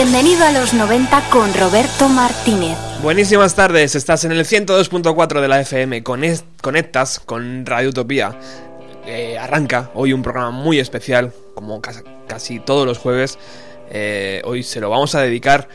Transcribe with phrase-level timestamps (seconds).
[0.00, 2.78] Bienvenido a los 90 con Roberto Martínez.
[3.02, 8.38] Buenísimas tardes, estás en el 102.4 de la FM, conectas con Radio Utopía.
[9.04, 13.40] Eh, arranca hoy un programa muy especial, como casi, todos los jueves.
[13.90, 15.68] Eh, hoy se lo vamos a dedicar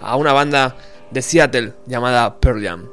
[0.00, 0.76] a una banda
[1.10, 2.88] de Seattle llamada Pearl Jam.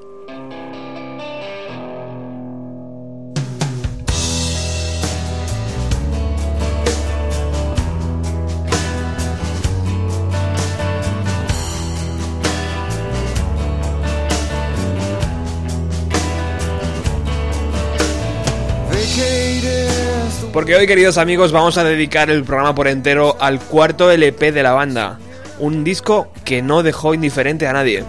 [20.53, 24.63] Porque hoy, queridos amigos, vamos a dedicar el programa por entero al cuarto LP de
[24.63, 25.17] la banda.
[25.59, 28.03] Un disco que no dejó indiferente a nadie.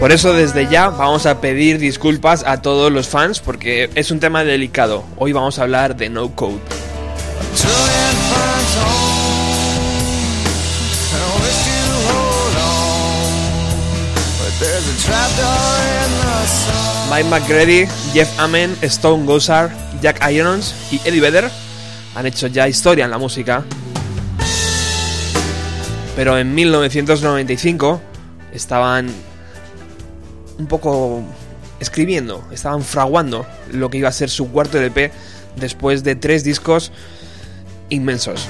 [0.00, 4.20] Por eso desde ya vamos a pedir disculpas a todos los fans porque es un
[4.20, 5.04] tema delicado.
[5.16, 6.60] Hoy vamos a hablar de No Code.
[17.10, 19.70] Mike McGrady, Jeff Amen, Stone Gossard,
[20.00, 21.50] Jack Irons y Eddie Vedder
[22.14, 23.64] han hecho ya historia en la música.
[26.16, 28.00] Pero en 1995
[28.52, 29.10] estaban
[30.58, 31.22] un poco
[31.80, 35.12] escribiendo, estaban fraguando lo que iba a ser su cuarto LP
[35.56, 36.92] después de tres discos
[37.90, 38.46] inmensos.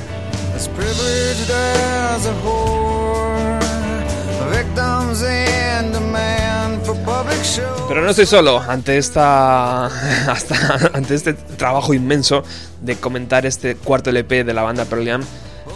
[7.89, 9.87] Pero no estoy solo ante esta
[10.31, 12.43] hasta ante este trabajo inmenso
[12.81, 15.23] de comentar este cuarto LP de la banda Pearl Jam.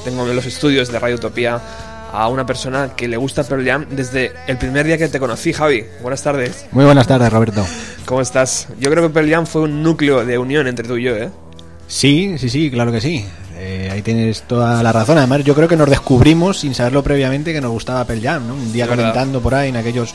[0.05, 1.61] Tengo en los estudios de Radio Utopía
[2.13, 5.53] a una persona que le gusta Pearl Jam desde el primer día que te conocí,
[5.53, 5.85] Javi.
[6.03, 6.67] Buenas tardes.
[6.73, 7.65] Muy buenas tardes, Roberto.
[8.07, 8.69] ¿Cómo estás?
[8.81, 11.31] Yo creo que Pearl Jam fue un núcleo de unión entre tú y yo, ¿eh?
[11.87, 13.25] Sí, sí, sí, claro que sí.
[13.57, 15.19] Eh, ahí tienes toda la razón.
[15.19, 18.55] Además, yo creo que nos descubrimos sin saberlo previamente que nos gustaba Pearl Jam, ¿no?
[18.55, 20.15] Un día comentando por ahí en aquellos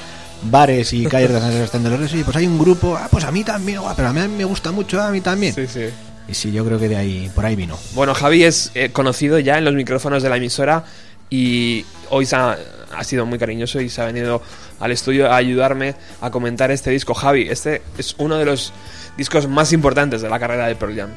[0.49, 3.07] bares y calles de San Sebastián de los Reyes, y pues hay un grupo, ah,
[3.09, 5.53] pues a mí también, pero a mí me gusta mucho, a mí también.
[5.53, 5.85] Sí, sí.
[6.27, 7.77] Y sí, yo creo que de ahí, por ahí vino.
[7.93, 10.85] Bueno, Javi es eh, conocido ya en los micrófonos de la emisora
[11.29, 12.57] y hoy ha,
[12.95, 14.41] ha, sido muy cariñoso y se ha venido
[14.79, 17.13] al estudio a ayudarme a comentar este disco.
[17.13, 18.71] Javi, este es uno de los
[19.17, 21.09] discos más importantes de la carrera de Pearl Jam.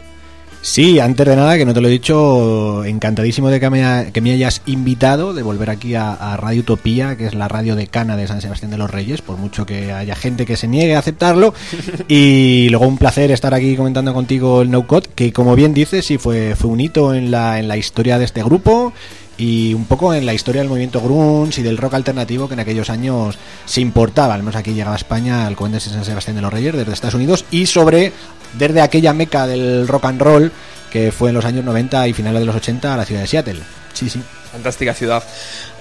[0.62, 4.20] Sí, antes de nada, que no te lo he dicho, encantadísimo de que me, que
[4.20, 8.26] me hayas invitado, de volver aquí a, Radio Utopía, que es la radio decana de
[8.26, 11.54] San Sebastián de los Reyes, por mucho que haya gente que se niegue a aceptarlo.
[12.08, 16.04] Y luego un placer estar aquí comentando contigo el No Code, que como bien dices,
[16.04, 18.92] sí fue, fue un hito en la, en la historia de este grupo
[19.38, 22.60] y un poco en la historia del movimiento grunge y del rock alternativo que en
[22.60, 23.36] aquellos años
[23.66, 26.52] se importaba, al menos aquí llegaba a España al Conde de San Sebastián de los
[26.52, 28.12] Reyes desde Estados Unidos y sobre
[28.58, 30.52] desde aquella meca del rock and roll
[30.90, 33.26] que fue en los años 90 y finales de los 80 a la ciudad de
[33.26, 33.60] Seattle.
[33.92, 34.22] Sí, sí.
[34.52, 35.22] Fantástica ciudad.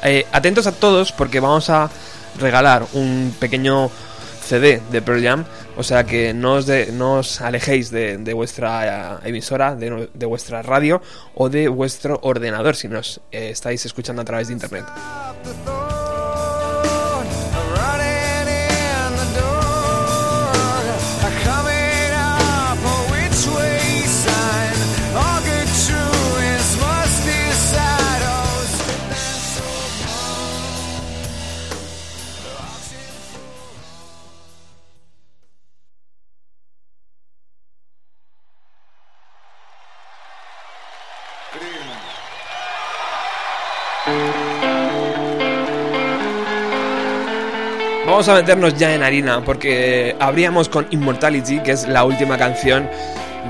[0.04, 1.89] Eh, atentos a todos porque vamos a
[2.39, 3.89] regalar un pequeño
[4.45, 5.45] CD de Pearl Jam,
[5.75, 10.10] o sea que no os, de, no os alejéis de, de vuestra eh, emisora, de,
[10.13, 11.01] de, vuestra radio
[11.33, 14.86] o de vuestro ordenador si nos eh, estáis escuchando a través de internet.
[48.16, 52.88] Vamos a meternos ya en harina porque abríamos con Immortality, que es la última canción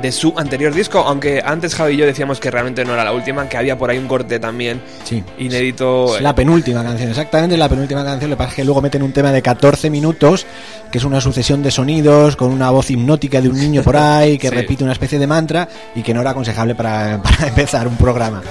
[0.01, 3.11] de su anterior disco, aunque antes Javi y yo decíamos que realmente no era la
[3.11, 6.15] última, que había por ahí un corte también sí, inédito.
[6.15, 9.03] Es la penúltima canción, exactamente la penúltima canción, lo que pasa es que luego meten
[9.03, 10.47] un tema de 14 minutos,
[10.91, 14.39] que es una sucesión de sonidos, con una voz hipnótica de un niño por ahí,
[14.39, 17.97] que repite una especie de mantra y que no era aconsejable para, para empezar un
[17.97, 18.41] programa.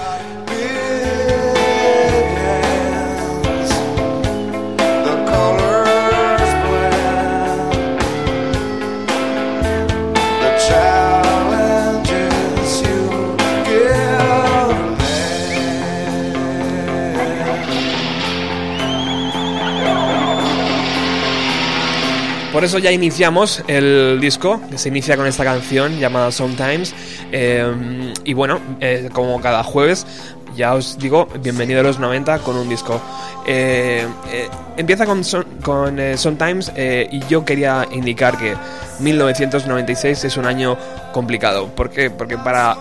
[22.54, 26.94] Por eso ya iniciamos el disco, que se inicia con esta canción llamada Sometimes.
[27.32, 30.06] Eh, y bueno, eh, como cada jueves,
[30.54, 33.00] ya os digo, bienvenido a los 90 con un disco.
[33.44, 35.22] Eh, eh, empieza con,
[35.64, 38.54] con eh, Sometimes y yo quería indicar que
[39.00, 40.78] 1996 es un año
[41.12, 41.66] complicado.
[41.66, 42.08] ¿Por qué?
[42.08, 42.76] Porque para,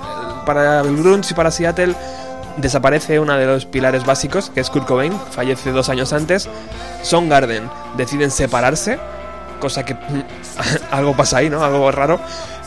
[0.45, 1.95] para el grunge y para Seattle
[2.57, 6.47] desaparece uno de los pilares básicos, que es Kurt Cobain, fallece dos años antes.
[7.27, 8.99] Garden deciden separarse,
[9.63, 9.95] cosa que
[10.91, 11.63] algo pasa ahí, ¿no?
[11.63, 12.19] Algo raro.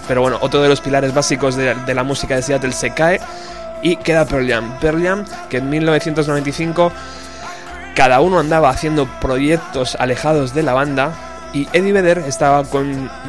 [0.08, 3.20] Pero bueno, otro de los pilares básicos de, la música de Seattle se cae
[3.82, 4.78] y queda Pearl Jam.
[4.80, 6.90] Pearl Jam, que en 1995
[7.94, 11.12] cada uno andaba haciendo proyectos alejados de la banda
[11.52, 12.62] y Eddie Vedder estaba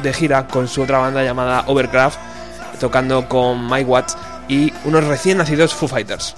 [0.02, 2.18] de gira con su otra banda llamada Overcraft,
[2.80, 4.16] tocando con Mike Watts
[4.46, 6.34] y unos recién nacidos Foo Fighters.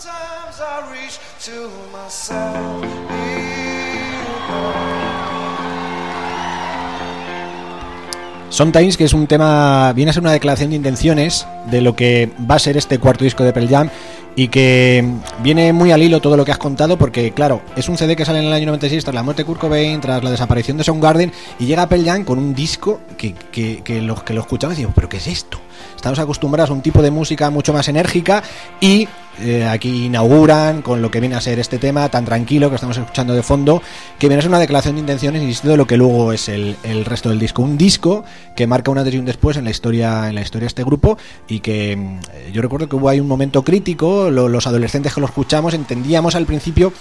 [8.60, 12.28] Sometimes, que es un tema, viene a ser una declaración de intenciones de lo que
[12.38, 13.88] va a ser este cuarto disco de Pearl Jam
[14.36, 15.02] y que
[15.42, 18.26] viene muy al hilo todo lo que has contado porque, claro, es un CD que
[18.26, 20.84] sale en el año 96 tras la muerte de Kurt Cobain, tras la desaparición de
[20.84, 24.76] Soundgarden y llega Pearl Jam con un disco que, que, que, los que lo escuchamos
[24.76, 25.58] digo, ¿pero qué es esto?
[25.96, 28.42] Estamos acostumbrados a un tipo de música mucho más enérgica
[28.80, 29.08] y
[29.42, 32.98] eh, aquí inauguran con lo que viene a ser este tema tan tranquilo que estamos
[32.98, 33.80] escuchando de fondo,
[34.18, 36.76] que viene a ser una declaración de intenciones, insisto, de lo que luego es el,
[37.06, 37.62] resto del disco.
[37.62, 38.24] Un disco
[38.54, 40.84] que marca un antes y un después en la historia, en la historia de este
[40.84, 41.16] grupo
[41.48, 45.26] y que mm, yo recuerdo que hubo ahí un momento crítico, los adolescentes que lo
[45.26, 46.92] escuchamos entendíamos al principio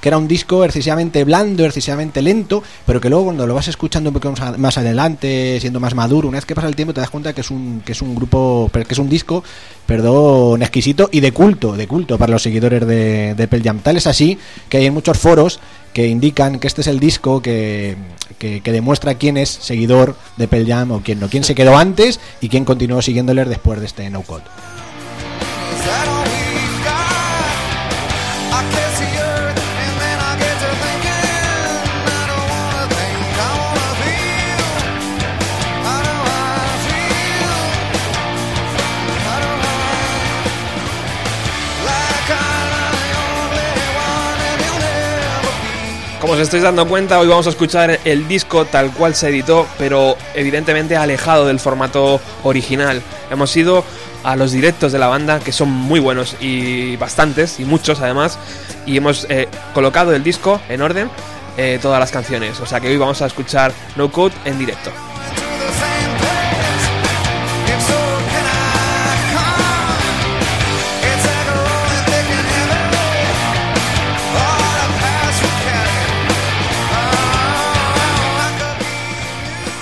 [0.00, 4.10] que era un disco excesivamente blando, excesivamente lento, pero que luego cuando lo vas escuchando
[4.10, 7.10] un poco más adelante, siendo más maduro, una vez que pasa el tiempo te das
[7.10, 9.42] cuenta que es un, que es un grupo, que es un disco,
[9.86, 13.80] perdón, exquisito y de culto, de culto para los seguidores de, de Jam.
[13.80, 15.60] Tal es así que hay muchos foros
[15.92, 17.96] que indican que este es el disco que,
[18.38, 22.20] que, demuestra quién es seguidor de Pearl Jam o quién no, quién se quedó antes
[22.40, 24.44] y quién continuó siguiéndoles después de este No Code.
[46.28, 50.14] Os estáis dando cuenta, hoy vamos a escuchar el disco tal cual se editó, pero
[50.34, 53.00] evidentemente alejado del formato original.
[53.30, 53.82] Hemos ido
[54.24, 58.38] a los directos de la banda, que son muy buenos y bastantes, y muchos además,
[58.84, 61.08] y hemos eh, colocado el disco en orden,
[61.56, 62.60] eh, todas las canciones.
[62.60, 64.90] O sea que hoy vamos a escuchar No Code en directo.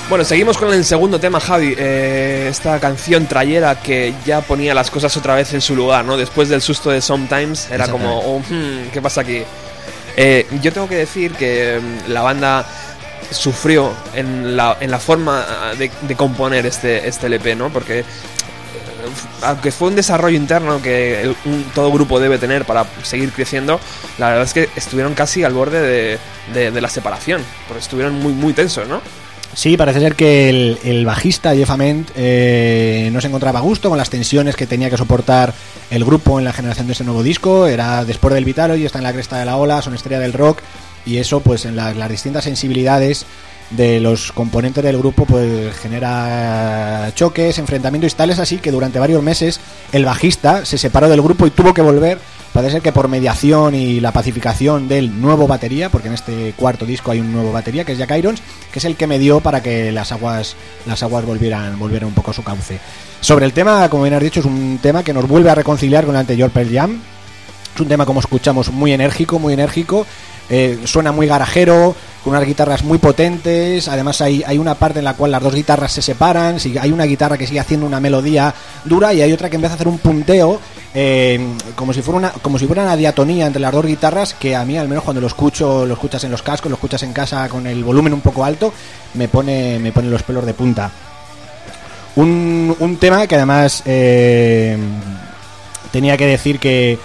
[0.08, 1.74] Bueno, seguimos con el segundo tema, Javi.
[1.76, 6.16] Eh, esta canción trayera que ya ponía las cosas otra vez en su lugar, ¿no?
[6.16, 9.42] Después del susto de Sometimes, era como, oh, hmm, ¿qué pasa aquí?
[10.16, 12.64] Eh, yo tengo que decir que mm, la banda
[13.32, 15.44] sufrió en la, en la forma
[15.76, 17.70] de, componer este, este LP, ¿no?
[17.70, 18.04] Porque eh,
[19.42, 21.34] aunque fue un desarrollo interno que
[21.74, 23.80] todo grupo debe tener para seguir creciendo,
[24.18, 26.18] la verdad es que estuvieron casi al borde de,
[26.54, 29.02] de, de la separación, porque estuvieron muy, muy tensos, ¿no?
[29.56, 33.96] Sí, parece ser que el, bajista Jeff Ament eh, no se encontraba a gusto con
[33.96, 35.54] las tensiones que tenía que soportar
[35.90, 37.66] el grupo en la generación de ese nuevo disco.
[37.66, 40.34] Era después del Vitalo y está en la cresta de la ola, son estrella del
[40.34, 40.58] rock
[41.06, 43.24] y eso pues en las distintas sensibilidades
[43.70, 49.22] de los componentes del grupo pues genera choques, enfrentamientos y tales así que durante varios
[49.22, 49.58] meses
[49.90, 52.18] el bajista se separó del grupo y tuvo que volver
[52.56, 56.86] Puede ser que por mediación y la pacificación del nuevo batería, porque en este cuarto
[56.86, 58.40] disco hay un nuevo batería, que es Jack Irons,
[58.72, 62.14] que es el que me dio para que las aguas, las aguas volvieran, volvieran un
[62.14, 62.80] poco a su cauce.
[63.20, 66.06] Sobre el tema, como bien has dicho, es un tema que nos vuelve a reconciliar
[66.06, 66.98] con el anterior Pearl Jam.
[67.74, 70.06] Es un tema, como escuchamos, muy enérgico, muy enérgico.
[70.48, 73.88] Eh, suena muy garajero, con unas guitarras muy potentes.
[73.88, 76.58] Además, hay, hay una parte en la cual las dos guitarras se separan.
[76.80, 79.76] Hay una guitarra que sigue haciendo una melodía dura y hay otra que empieza a
[79.76, 80.60] hacer un punteo
[80.98, 81.38] eh,
[81.74, 84.64] como si fuera una como si fuera una diatonía entre las dos guitarras que a
[84.64, 87.50] mí al menos cuando lo escucho lo escuchas en los cascos lo escuchas en casa
[87.50, 88.72] con el volumen un poco alto
[89.12, 90.90] me pone me pone los pelos de punta
[92.14, 94.78] un, un tema que además eh,
[95.92, 96.98] tenía que decir que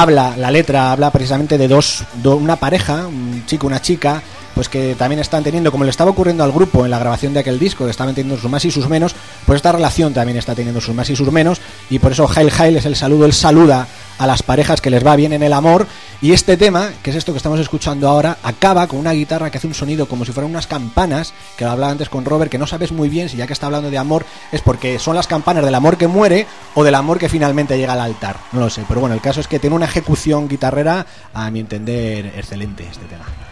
[0.00, 4.22] habla la letra habla precisamente de dos una pareja un chico una chica
[4.54, 7.38] pues que también están teniendo, como le estaba ocurriendo al grupo en la grabación de
[7.38, 9.14] aquel disco, que estaban teniendo sus más y sus menos,
[9.46, 12.50] pues esta relación también está teniendo sus más y sus menos, y por eso Hail
[12.58, 13.86] Hail es el saludo, él saluda
[14.18, 15.86] a las parejas que les va bien en el amor
[16.20, 19.58] Y este tema, que es esto que estamos escuchando ahora, acaba con una guitarra que
[19.58, 22.58] hace un sonido como si fueran unas campanas, que lo hablaba antes con Robert, que
[22.58, 25.26] no sabes muy bien si ya que está hablando de amor es porque son las
[25.26, 28.36] campanas del amor que muere o del amor que finalmente llega al altar.
[28.52, 31.60] No lo sé, pero bueno, el caso es que tiene una ejecución guitarrera, a mi
[31.60, 33.47] entender, excelente este tema.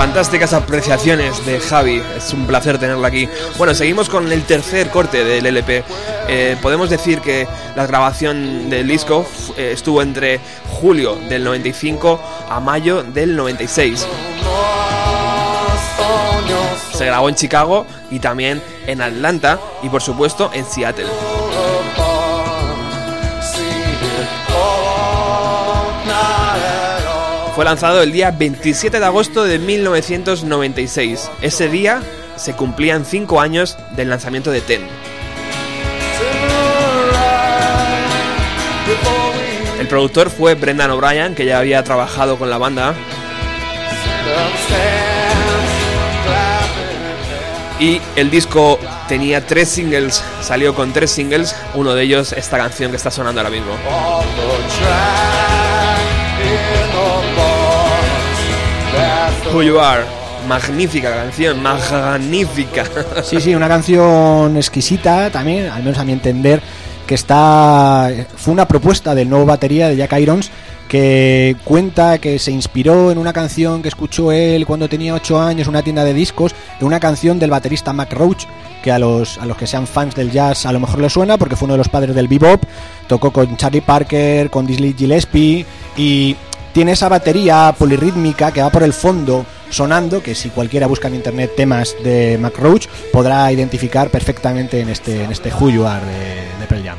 [0.00, 3.28] Fantásticas apreciaciones de Javi, es un placer tenerla aquí.
[3.58, 5.84] Bueno, seguimos con el tercer corte del LP.
[6.26, 7.46] Eh, podemos decir que
[7.76, 9.26] la grabación del disco
[9.58, 10.40] eh, estuvo entre
[10.80, 12.18] julio del 95
[12.48, 14.06] a mayo del 96.
[16.94, 21.49] Se grabó en Chicago y también en Atlanta y por supuesto en Seattle.
[27.60, 31.30] Fue lanzado el día 27 de agosto de 1996.
[31.42, 32.00] Ese día
[32.36, 34.80] se cumplían 5 años del lanzamiento de Ten.
[39.78, 42.94] El productor fue Brendan O'Brien, que ya había trabajado con la banda.
[47.78, 52.90] Y el disco tenía tres singles, salió con tres singles, uno de ellos esta canción
[52.90, 53.74] que está sonando ahora mismo.
[59.52, 60.04] Who You Are.
[60.48, 62.84] Magnífica canción, magnífica.
[63.22, 66.62] Sí, sí, una canción exquisita también, al menos a mi entender,
[67.06, 70.50] que está fue una propuesta del nuevo batería de Jack Irons
[70.88, 75.66] que cuenta que se inspiró en una canción que escuchó él cuando tenía 8 años
[75.66, 78.44] en una tienda de discos, en una canción del baterista Mac Roach,
[78.82, 81.38] que a los, a los que sean fans del jazz a lo mejor le suena
[81.38, 82.62] porque fue uno de los padres del bebop,
[83.08, 85.66] tocó con Charlie Parker, con Dizzy Gillespie
[85.96, 86.36] y
[86.72, 91.14] tiene esa batería polirrítmica que va por el fondo sonando, que si cualquiera busca en
[91.14, 96.04] internet temas de Mac Roach podrá identificar perfectamente en este, en este Who You Are
[96.04, 96.98] de, de Pearl Jam.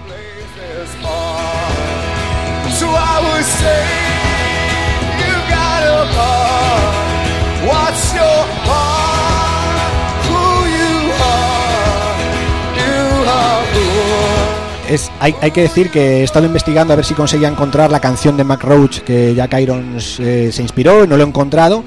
[15.19, 18.43] Hay, que decir que he estado investigando a ver si conseguía encontrar la canción de
[18.43, 21.83] Mac Roach que Jack Irons eh, se inspiró, no lo he encontrado,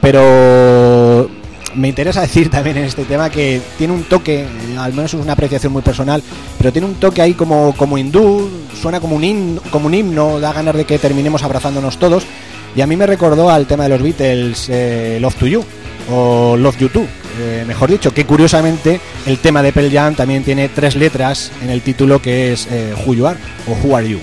[0.00, 1.28] pero
[1.74, 4.46] me interesa decir también en este tema que tiene un toque,
[4.78, 6.22] al menos es una apreciación muy personal,
[6.56, 8.48] pero tiene un toque ahí como, como hindú,
[8.80, 12.24] suena como un, himno, como un himno, da ganas de que terminemos abrazándonos todos,
[12.74, 15.64] y a mí me recordó al tema de los Beatles, eh, Love to You,
[16.10, 17.06] o Love You Too,
[17.40, 21.70] eh, mejor dicho, que curiosamente el tema de Pearl Jam también tiene tres letras en
[21.70, 24.20] el título que es eh, Who You Are o Who Are You.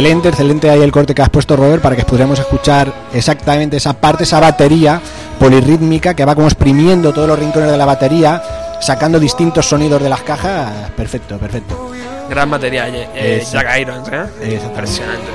[0.00, 3.92] Excelente, excelente ahí el corte que has puesto, Robert, para que pudiéramos escuchar exactamente esa
[3.92, 4.98] parte, esa batería
[5.38, 8.42] polirrítmica que va como exprimiendo todos los rincones de la batería,
[8.80, 10.90] sacando distintos sonidos de las cajas.
[10.96, 11.90] Perfecto, perfecto.
[12.30, 14.58] Gran batería, eh, Jack Irons, ¿eh?
[14.64, 15.28] Impresionante.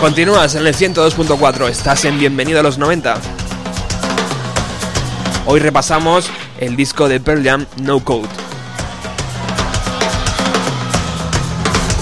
[0.00, 3.16] Continúas en el 102.4, estás en Bienvenido a los 90.
[5.44, 8.39] Hoy repasamos el disco de Pearl Jam No Code.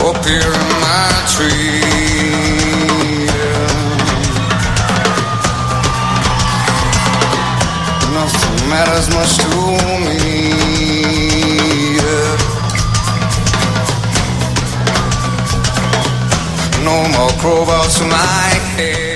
[0.08, 1.80] up here in my tree.
[3.26, 3.66] Yeah.
[8.14, 9.50] Nothing matters much to
[10.04, 10.18] me.
[11.98, 12.36] Yeah.
[16.84, 19.07] No more crowbars to my head.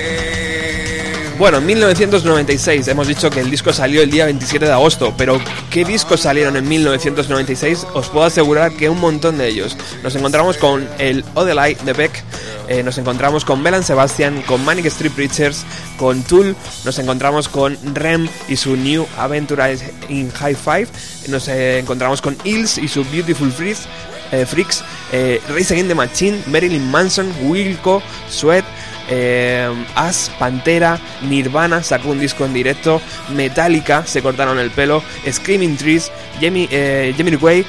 [1.39, 5.41] Bueno, en 1996 hemos dicho que el disco salió el día 27 de agosto, pero
[5.71, 7.87] ¿qué discos salieron en 1996?
[7.95, 9.75] Os puedo asegurar que un montón de ellos.
[10.03, 12.23] Nos encontramos con el Odelay de Beck,
[12.67, 15.65] eh, nos encontramos con Melan Sebastian, con Manic Street Preachers,
[15.97, 19.75] con Tool, nos encontramos con Rem y su New Adventure
[20.09, 20.87] in High Five,
[21.29, 26.89] nos eh, encontramos con Hills y su Beautiful Freaks, eh, Race Against the Machine, Marilyn
[26.91, 28.63] Manson, Wilco, Sweat,
[29.09, 35.77] eh, As, Pantera, Nirvana sacó un disco en directo, Metallica se cortaron el pelo, Screaming
[35.77, 37.65] Trees, Jamie, eh, Way,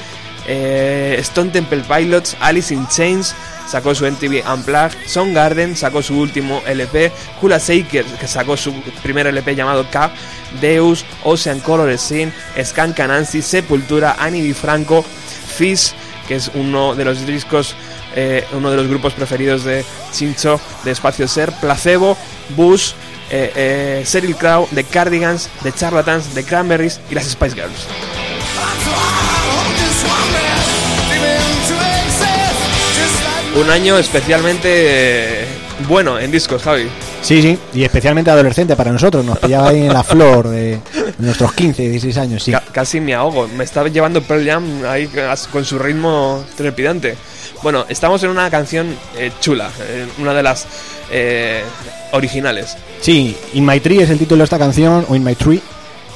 [0.47, 3.35] eh, Stone Temple Pilots, Alice in Chains
[3.67, 7.11] sacó su MTV Unplugged, Garden sacó su último LP,
[7.41, 8.73] Hula Shaker que sacó su
[9.03, 10.13] primer LP llamado Cap,
[10.61, 15.95] Deus, Ocean Color Scene, Skank Nancy, Sepultura, Annie DiFranco, Fish
[16.29, 17.75] que es uno de los discos,
[18.15, 22.17] eh, uno de los grupos preferidos de Chincho de Espacio Ser, Placebo,
[22.57, 22.93] Bush,
[23.31, 27.87] eh, eh, Crow, The Cardigans, The Charlatans, The Cranberries y las Spice Girls.
[33.57, 35.45] Un año especialmente eh,
[35.89, 36.89] bueno en discos, Javi.
[37.23, 40.79] Sí, sí, y especialmente adolescente para nosotros, nos pillaba ahí en la flor de
[41.19, 42.51] nuestros 15, 16 años, sí.
[42.53, 45.09] Ca- casi me ahogo, me está llevando Pearl Jam ahí
[45.53, 47.17] con su ritmo trepidante.
[47.65, 49.71] Bueno, estamos en una canción eh, chula,
[50.19, 50.67] una de las
[51.11, 51.65] eh,
[52.13, 52.77] originales.
[53.01, 55.63] Sí, In My Tree es el título de esta canción, o In My Tree,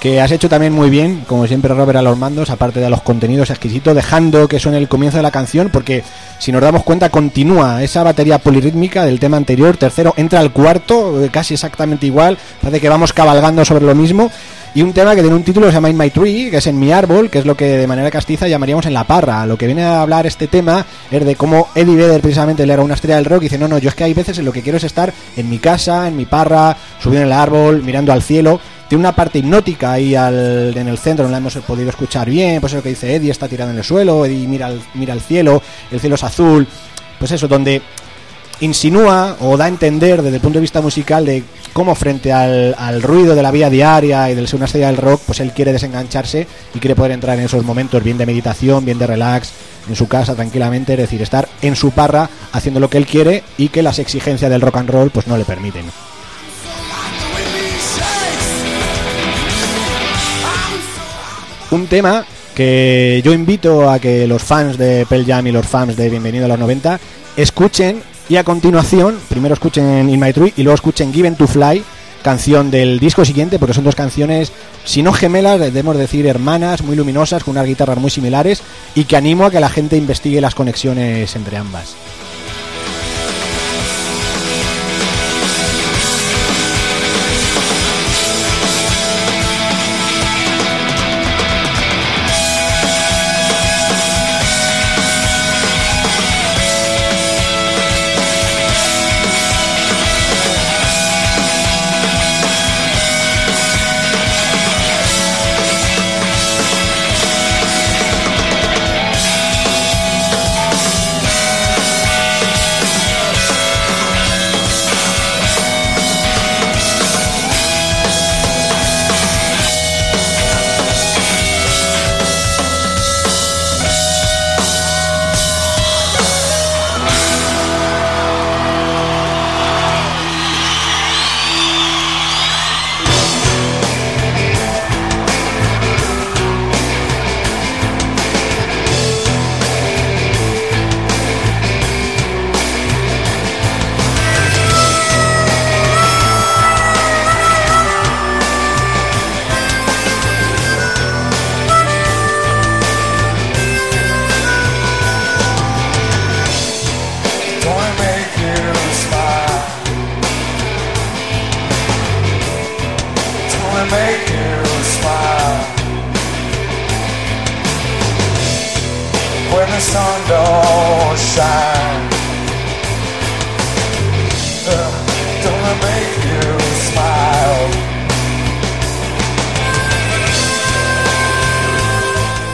[0.01, 3.03] que has hecho también muy bien, como siempre Robert a los mandos, aparte de los
[3.03, 6.05] contenidos exquisitos, dejando que suene el comienzo de la canción, porque
[6.39, 11.23] si nos damos cuenta continúa esa batería polirítmica del tema anterior, tercero entra al cuarto,
[11.23, 14.31] eh, casi exactamente igual, parece que vamos cabalgando sobre lo mismo,
[14.75, 16.67] y un tema que tiene un título que se llama In My Tree, que es
[16.67, 19.47] en mi árbol, que es lo que de manera castiza llamaríamos en la parra.
[19.47, 22.83] Lo que viene a hablar este tema es de cómo Eddie Vedder precisamente él era
[22.83, 24.53] una estrella del rock y dice, no, no, yo es que hay veces en lo
[24.53, 28.13] que quiero es estar en mi casa, en mi parra, subido en el árbol, mirando
[28.13, 28.61] al cielo.
[28.89, 32.61] Tiene una parte hipnótica ahí al- en el centro, no la hemos podido escuchar bien,
[32.61, 35.63] pues eso que dice Eddie está tirado en el suelo, Eddie mira al, mira cielo,
[35.91, 36.67] el cielo es azul,
[37.19, 37.83] pues eso, donde
[38.61, 42.75] insinúa o da a entender desde el punto de vista musical de cómo frente al,
[42.77, 45.53] al ruido de la vida diaria y del ser una estrella del rock, pues él
[45.53, 49.51] quiere desengancharse y quiere poder entrar en esos momentos bien de meditación, bien de relax,
[49.89, 53.45] en su casa tranquilamente, es decir, estar en su parra haciendo lo que él quiere
[53.59, 55.85] y que las exigencias del rock and roll pues no le permiten.
[61.71, 65.97] Un tema que yo invito a que los fans de Pearl Jam y los fans
[65.97, 66.99] de Bienvenido a los 90
[67.37, 71.85] escuchen y a continuación, primero escuchen In My Tree y luego escuchen Given to Fly,
[72.23, 74.51] canción del disco siguiente, porque son dos canciones,
[74.85, 78.63] si no gemelas, debemos decir hermanas, muy luminosas, con unas guitarras muy similares
[78.95, 81.95] y que animo a que la gente investigue las conexiones entre ambas.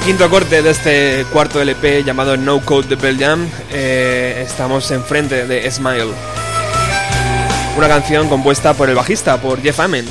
[0.04, 3.48] Quinto corte de este cuarto LP llamado No Code de Pearl Jam.
[3.72, 6.12] Eh, estamos enfrente de Smile.
[7.78, 10.06] Una canción compuesta por el bajista, por Jeff Amen.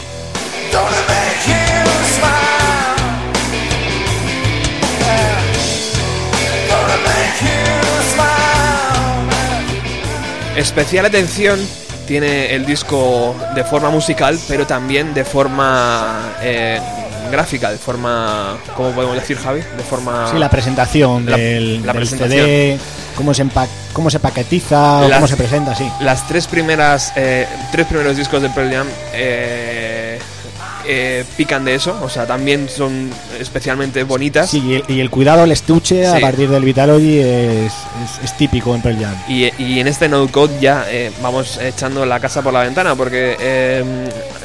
[10.56, 11.60] Especial atención
[12.08, 16.80] tiene el disco de forma musical, pero también de forma eh,
[17.32, 19.62] gráfica, de forma, ¿cómo podemos decir, Javi?
[19.62, 20.28] De forma...
[20.30, 22.46] Sí, la presentación La- del, la del presentación.
[22.46, 22.78] CD,
[23.16, 25.90] cómo se, empa- cómo se paquetiza, o Las- cómo se presenta, sí.
[26.02, 29.93] Las tres primeras, eh, tres primeros discos de Pearl Jam eh,
[30.88, 34.50] eh, pican de eso, o sea, también son especialmente bonitas.
[34.50, 38.38] Sí, y el, y el cuidado al estuche a partir del Vitalogy es, es, es
[38.38, 39.16] típico en Pearl Jam.
[39.28, 42.96] Y, y en este no code ya eh, vamos echando la casa por la ventana
[42.96, 43.84] porque eh,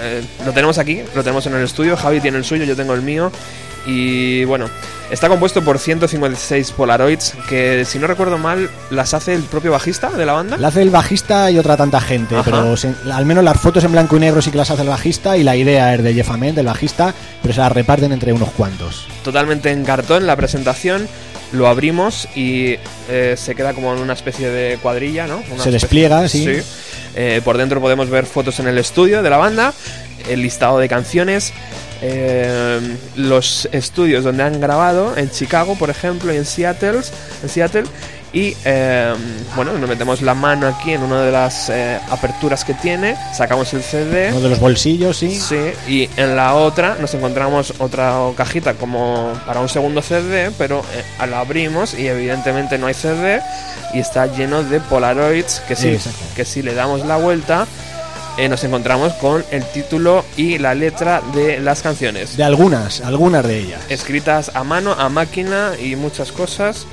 [0.01, 2.95] eh, lo tenemos aquí, lo tenemos en el estudio, Javi tiene el suyo, yo tengo
[2.95, 3.33] el mío
[3.89, 4.69] y bueno,
[5.11, 10.11] está compuesto por 156 Polaroids que si no recuerdo mal las hace el propio bajista
[10.11, 10.59] de la banda.
[10.59, 12.45] La hace el bajista y otra tanta gente, Ajá.
[12.45, 14.89] pero se- al menos las fotos en blanco y negro sí que las hace el
[14.89, 18.33] bajista y la idea es de Jeff Ament, del bajista, pero se las reparten entre
[18.33, 19.07] unos cuantos.
[19.25, 21.09] Totalmente en cartón la presentación,
[21.53, 22.77] lo abrimos y
[23.09, 25.37] eh, se queda como en una especie de cuadrilla, ¿no?
[25.39, 26.47] Una Se especie- despliega, sí.
[27.17, 29.73] Eh, por dentro podemos ver fotos en el estudio de la banda,
[30.29, 31.55] el listado de canciones,
[32.03, 37.01] eh, los estudios donde han grabado, en Chicago, por ejemplo, y en Seattle,
[37.43, 37.85] en Seattle
[38.33, 39.15] y eh,
[39.57, 43.73] bueno, nos metemos la mano aquí en una de las eh, aperturas que tiene, sacamos
[43.73, 44.29] el CD.
[44.31, 45.35] Uno de los bolsillos, sí.
[45.35, 50.85] Sí, y en la otra nos encontramos otra cajita como para un segundo CD, pero
[50.95, 53.41] eh, la abrimos y evidentemente no hay CD
[53.95, 55.97] y está lleno de Polaroids que sí,
[56.37, 57.67] que si le damos la vuelta
[58.39, 62.37] eh, nos encontramos con el título y la letra de las canciones.
[62.37, 63.81] De algunas, algunas de ellas.
[63.89, 66.87] Escritas a mano, a máquina y muchas cosas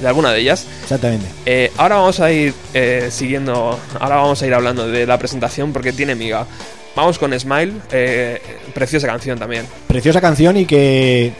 [0.00, 0.66] de alguna de ellas.
[0.82, 1.26] Exactamente.
[1.46, 5.72] Eh, ahora vamos a ir eh, siguiendo, ahora vamos a ir hablando de la presentación
[5.72, 6.46] porque tiene miga.
[6.94, 7.72] Vamos con Smile,
[8.72, 9.66] preciosa canción también.
[9.88, 11.32] Preciosa canción y que,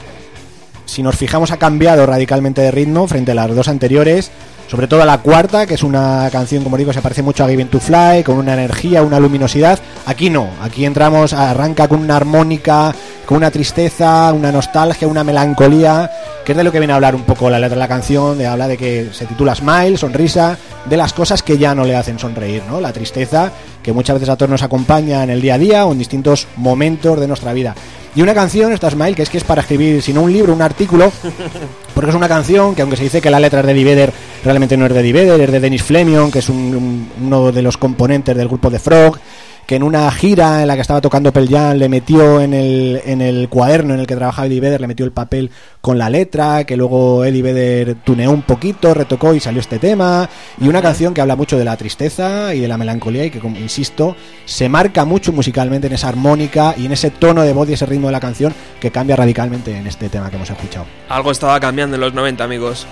[0.85, 4.31] si nos fijamos, ha cambiado radicalmente de ritmo frente a las dos anteriores.
[4.67, 7.47] Sobre todo a la cuarta, que es una canción, como digo, se parece mucho a
[7.47, 9.77] Given to Fly, con una energía, una luminosidad.
[10.07, 12.91] Aquí no, aquí entramos, arranca con una armónica,
[13.27, 16.09] con una tristeza, una nostalgia, una melancolía,
[16.43, 18.39] que es de lo que viene a hablar un poco la letra de la canción,
[18.39, 21.95] de habla de que se titula Smile, sonrisa, de las cosas que ya no le
[21.95, 22.81] hacen sonreír, ¿no?
[22.81, 23.51] La tristeza
[23.83, 26.47] que muchas veces a todos nos acompaña en el día a día o en distintos
[26.55, 27.75] momentos de nuestra vida.
[28.15, 30.53] Y una canción, esta Smile, que es que es para escribir, si no un libro,
[30.53, 31.11] un artículo,
[31.93, 34.13] porque es una canción que aunque se dice que la letra es de Eddie Vedder,
[34.43, 37.51] realmente no es de Eddie Vedder, es de Dennis Flemion, que es un- un- uno
[37.51, 39.19] de los componentes del grupo de Frog,
[39.65, 43.21] que en una gira en la que estaba tocando Pearl le metió en el, en
[43.21, 45.51] el cuaderno en el que trabajaba Eddie Vedder, le metió el papel
[45.81, 50.29] con la letra, que luego Eddie Vedder tuneó un poquito, retocó y salió este tema,
[50.59, 53.39] y una canción que habla mucho de la tristeza y de la melancolía y que,
[53.39, 57.69] como insisto, se marca mucho musicalmente en esa armónica y en ese tono de voz
[57.69, 60.85] y ese ritmo de la canción que cambia radicalmente en este tema que hemos escuchado.
[61.09, 62.87] Algo estaba cambiando en los 90, amigos.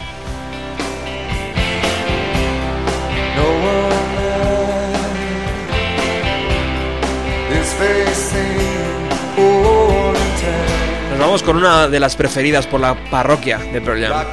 [11.34, 14.24] Vamos con una de las preferidas por la parroquia de Pearl Jam.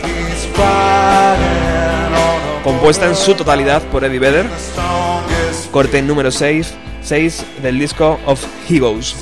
[2.62, 4.44] Compuesta en su totalidad por Eddie Vedder,
[5.70, 9.16] corte número 6, 6 del disco of Heroes.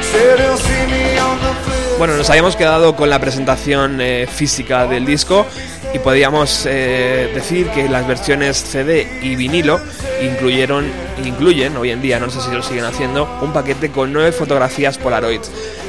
[0.03, 4.87] Said he'll see me on the Bueno, nos habíamos quedado con la presentación eh, física
[4.87, 5.45] del disco
[5.93, 9.81] y podíamos eh, decir que las versiones CD y vinilo
[10.23, 10.87] incluyeron,
[11.25, 14.97] incluyen hoy en día, no sé si lo siguen haciendo, un paquete con nueve fotografías
[14.97, 15.41] Polaroid,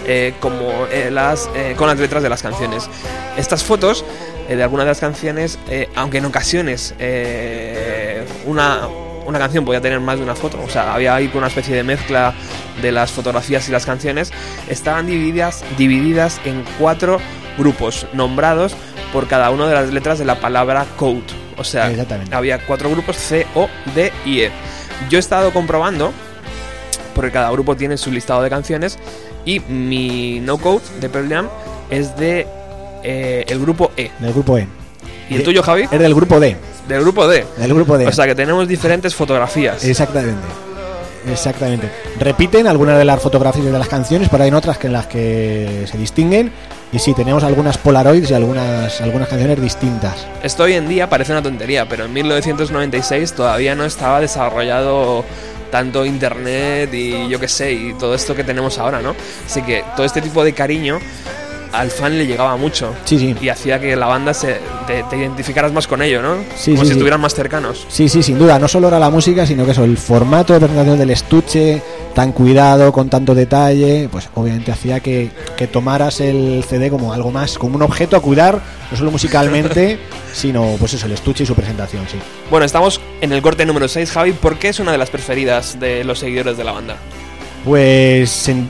[0.08, 2.90] eh, como las, con las letras de las canciones.
[3.38, 4.04] Estas fotos
[4.48, 5.60] de algunas de las canciones,
[5.94, 6.96] aunque en ocasiones
[8.48, 8.88] una,
[9.30, 11.84] una canción podía tener más de una foto, o sea, había ahí una especie de
[11.84, 12.34] mezcla
[12.82, 14.32] de las fotografías y las canciones,
[14.68, 17.20] estaban divididas, divididas en cuatro
[17.58, 18.76] grupos nombrados
[19.14, 21.24] por cada una de las letras de la palabra code.
[21.58, 21.92] O sea,
[22.32, 24.52] había cuatro grupos C, O, D y E.
[25.10, 26.12] Yo he estado comprobando,
[27.16, 28.98] porque cada grupo tiene su listado de canciones,
[29.46, 31.50] y mi no code de Pearl Jam
[31.90, 32.48] es de
[33.04, 34.12] eh, el grupo E.
[34.20, 34.68] Del grupo E.
[35.30, 35.84] ¿Y el tuyo, Javi?
[35.84, 36.56] Es del grupo D.
[36.90, 37.46] Del grupo D.
[37.58, 38.08] Del grupo D.
[38.08, 39.86] O sea que tenemos diferentes fotografías.
[39.86, 40.48] Exactamente.
[41.32, 41.88] Exactamente.
[42.20, 45.86] Repiten algunas de las fotografías de las canciones, pero hay otras que en las que
[45.90, 46.52] se distinguen.
[46.92, 50.26] Y sí, tenemos algunas Polaroids y algunas, algunas canciones distintas.
[50.42, 55.24] Esto hoy en día parece una tontería, pero en 1996 todavía no estaba desarrollado
[55.70, 59.14] tanto internet y yo qué sé, y todo esto que tenemos ahora, ¿no?
[59.46, 61.00] Así que todo este tipo de cariño
[61.72, 62.94] al fan le llegaba mucho.
[63.06, 63.36] Sí, sí.
[63.42, 66.36] Y hacía que la banda se, te, te identificaras más con ello, ¿no?
[66.56, 66.92] Sí, Como sí, si sí.
[66.94, 67.86] estuvieran más cercanos.
[67.90, 68.58] Sí, sí, sin duda.
[68.60, 71.82] No solo era la música, sino que eso, el formato de presentación del estuche,
[72.16, 77.32] tan cuidado, con tanto detalle, pues obviamente hacía que, que tomaras el CD como algo
[77.32, 78.60] más, como un objeto a cuidar,
[78.92, 80.00] no solo musicalmente,
[80.34, 82.18] sino pues eso, el estuche y su presentación, sí.
[82.50, 84.32] Bueno, estamos en el corte número 6, Javi.
[84.34, 86.98] ¿Por qué es una de las preferidas de los seguidores de la banda?
[87.64, 88.70] Pues en-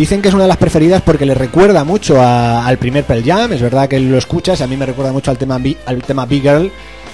[0.00, 3.22] dicen que es una de las preferidas porque le recuerda mucho a- al primer Pearl
[3.24, 6.26] Jam, es verdad que lo escuchas, a mí me recuerda mucho al tema, al tema
[6.26, 6.70] Big Girl,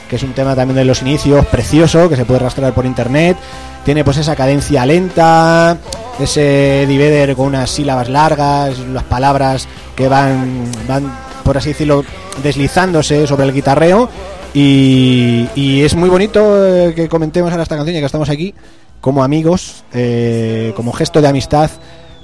[0.08, 3.36] que es un tema también de los inicios, precioso, que se puede rastrear por internet,
[3.84, 5.78] tiene pues esa cadencia lenta,
[6.20, 11.12] ese divider con unas sílabas largas, las palabras que van, van
[11.44, 12.04] por así decirlo,
[12.42, 14.08] deslizándose sobre el guitarreo.
[14.54, 18.54] Y, y es muy bonito eh, que comentemos ahora esta canción, ya que estamos aquí,
[19.00, 21.70] como amigos, eh, como gesto de amistad,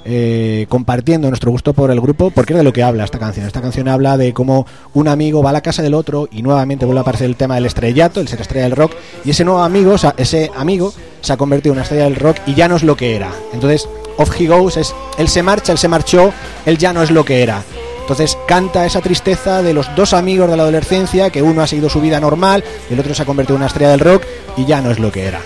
[0.05, 3.45] eh, compartiendo nuestro gusto por el grupo, porque es de lo que habla esta canción.
[3.45, 6.85] Esta canción habla de cómo un amigo va a la casa del otro y nuevamente
[6.85, 9.61] vuelve a aparecer el tema del estrellato, el ser estrella del rock, y ese nuevo
[9.61, 12.83] amigo, ese amigo se ha convertido en una estrella del rock y ya no es
[12.83, 13.31] lo que era.
[13.53, 13.87] Entonces,
[14.17, 16.33] Off He Goes es, él se marcha, él se marchó,
[16.65, 17.63] él ya no es lo que era.
[18.01, 21.89] Entonces canta esa tristeza de los dos amigos de la adolescencia, que uno ha seguido
[21.89, 24.23] su vida normal el otro se ha convertido en una estrella del rock
[24.57, 25.39] y ya no es lo que era.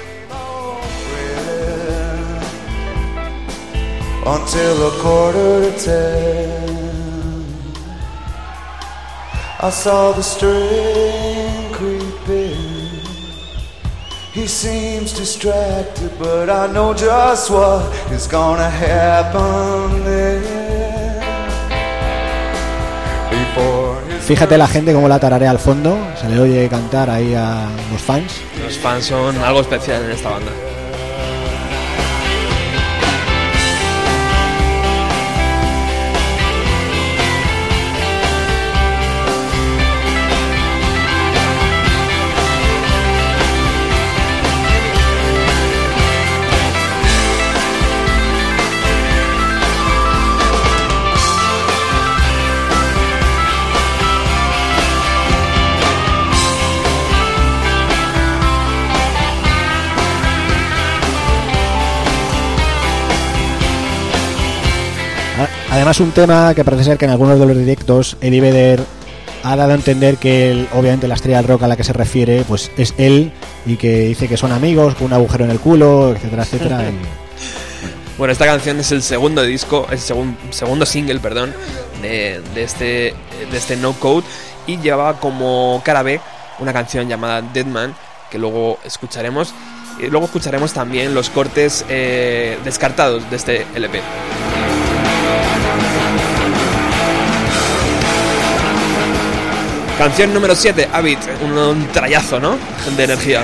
[4.36, 6.78] Until a quarter to ten.
[9.60, 12.78] I saw the string creeping.
[14.34, 20.42] He seems distracted, but I know just what is gonna happen there.
[23.32, 27.70] Before Fíjate la gente como la tararea al fondo, se le oye cantar ahí a
[27.92, 28.42] los fans.
[28.62, 30.52] Los fans son algo especial en esta banda.
[65.78, 68.80] Además un tema que parece ser que en algunos de los directos Eddie Vedder
[69.44, 71.94] ha dado a entender que él, obviamente la estrella del rock a la que se
[71.94, 73.32] refiere pues es él
[73.66, 76.84] y que dice que son amigos con un agujero en el culo, etcétera, etcétera.
[76.90, 76.98] y-
[78.18, 81.54] Bueno, esta canción es el segundo disco, el segun- segundo single, perdón,
[82.02, 83.14] de, de este,
[83.52, 84.26] de este No Code
[84.66, 86.20] y llevaba como cara B
[86.58, 87.94] una canción llamada Dead Man
[88.32, 89.54] que luego escucharemos
[90.00, 94.02] y luego escucharemos también los cortes eh, descartados de este LP.
[99.98, 102.58] Canción número 7, Habit, un, un trayazo, ¿no?
[102.96, 103.44] De energía.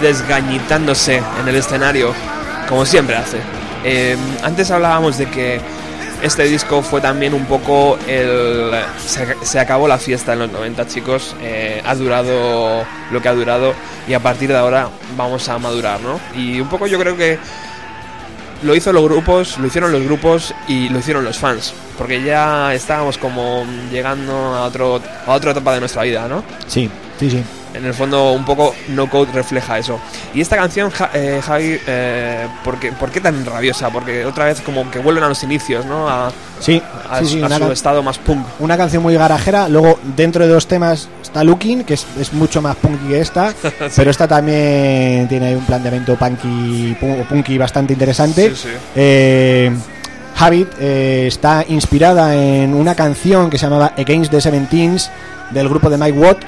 [0.00, 2.12] Desgañitándose en el escenario,
[2.68, 3.38] como siempre hace.
[3.84, 5.60] Eh, antes hablábamos de que
[6.22, 8.72] este disco fue también un poco el...
[9.06, 11.34] Se, se acabó la fiesta en los 90, chicos.
[11.40, 13.72] Eh, ha durado lo que ha durado
[14.06, 16.20] y a partir de ahora vamos a madurar, ¿no?
[16.34, 17.38] Y un poco yo creo que
[18.62, 22.74] lo hizo los grupos, lo hicieron los grupos y lo hicieron los fans, porque ya
[22.74, 26.44] estábamos como llegando a otro a otra etapa de nuestra vida, ¿no?
[26.66, 27.42] Sí, sí, sí.
[27.72, 30.00] En el fondo, un poco No Code refleja eso.
[30.34, 33.90] Y esta canción, Ja- eh, Javi, eh, ¿por, qué, por qué tan rabiosa?
[33.90, 36.08] Porque otra vez como que vuelven a los inicios, ¿no?
[36.08, 38.44] A, Sí, a sí, su- sí, a su estado más punk.
[38.58, 39.68] una canción muy garajera.
[39.68, 43.54] Luego, dentro de dos temas está Looking, que es, es mucho más punky que esta,
[43.96, 48.50] pero esta también tiene un planteamiento punky, pu- punky bastante interesante.
[48.50, 48.68] Sí, sí.
[48.96, 49.70] Eh,
[50.36, 55.10] Habit eh, está inspirada en una canción que se llamaba Against the Seventeens
[55.50, 56.38] del grupo de Mike Watt,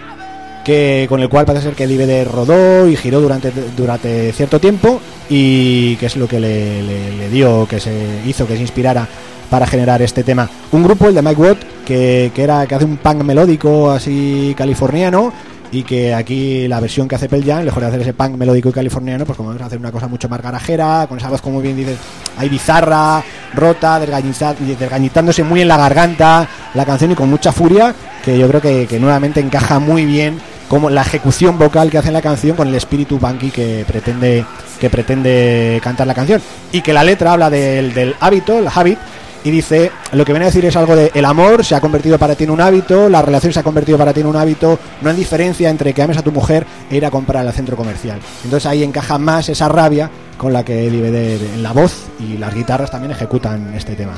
[0.64, 4.61] que con el cual parece ser que Eddie Vedder rodó y giró durante, durante cierto
[4.61, 9.07] tiempo y que es lo que le, le- dio, que se hizo, que se inspirara
[9.51, 10.48] para generar este tema.
[10.72, 14.55] Un grupo, el de Mike Watt, que, que era que hace un punk melódico así
[14.57, 15.33] californiano
[15.72, 18.68] y que aquí la versión que hace Pearl Jam, lejos de hacer ese punk melódico
[18.68, 21.40] y californiano, pues como vamos a hacer una cosa mucho más garajera, con esa voz
[21.40, 21.96] como bien dices,
[22.37, 28.38] hay bizarra, rota, desgañitándose muy en la garganta la canción y con mucha furia, que
[28.38, 30.38] yo creo que nuevamente encaja muy bien
[30.72, 34.42] como la ejecución vocal que hace en la canción con el espíritu punky que pretende
[34.80, 36.40] que pretende cantar la canción
[36.72, 38.98] y que la letra habla del, del hábito, el habit
[39.44, 42.18] y dice, lo que viene a decir es algo de el amor se ha convertido
[42.18, 44.78] para ti en un hábito, la relación se ha convertido para ti en un hábito,
[45.02, 47.76] no hay diferencia entre que ames a tu mujer e ir a comprar al centro
[47.76, 48.18] comercial.
[48.42, 52.38] Entonces ahí encaja más esa rabia con la que Eddie Vedder en la voz y
[52.38, 54.14] las guitarras también ejecutan este tema.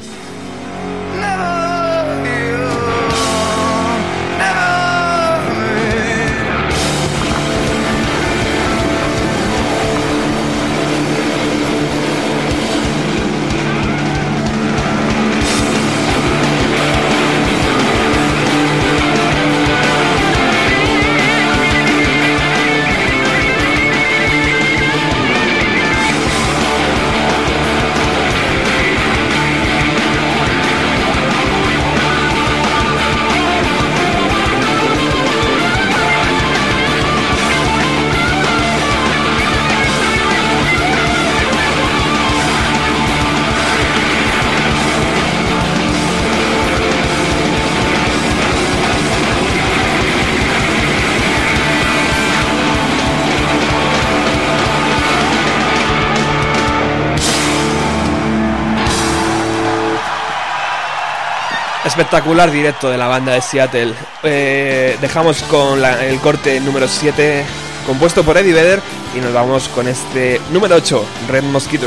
[61.94, 63.94] Espectacular directo de la banda de Seattle.
[64.24, 67.44] Eh, dejamos con el corte número 7
[67.86, 68.80] compuesto por Eddie Vedder
[69.16, 71.86] y nos vamos con este número 8, Red Mosquito.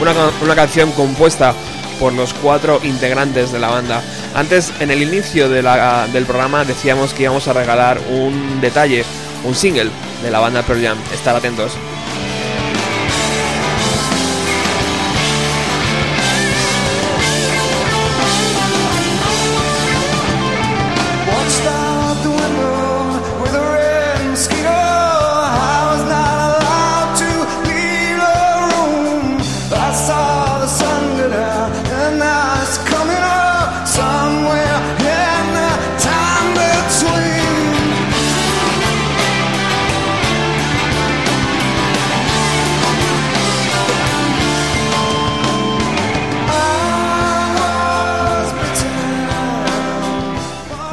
[0.00, 1.52] Una, una canción compuesta
[1.98, 4.04] por los cuatro integrantes de la banda.
[4.36, 9.04] Antes, en el inicio del programa, decíamos que íbamos a regalar un detalle,
[9.42, 9.90] un single
[10.22, 10.98] de la banda Pearl Jam.
[11.12, 11.76] Estar atentos.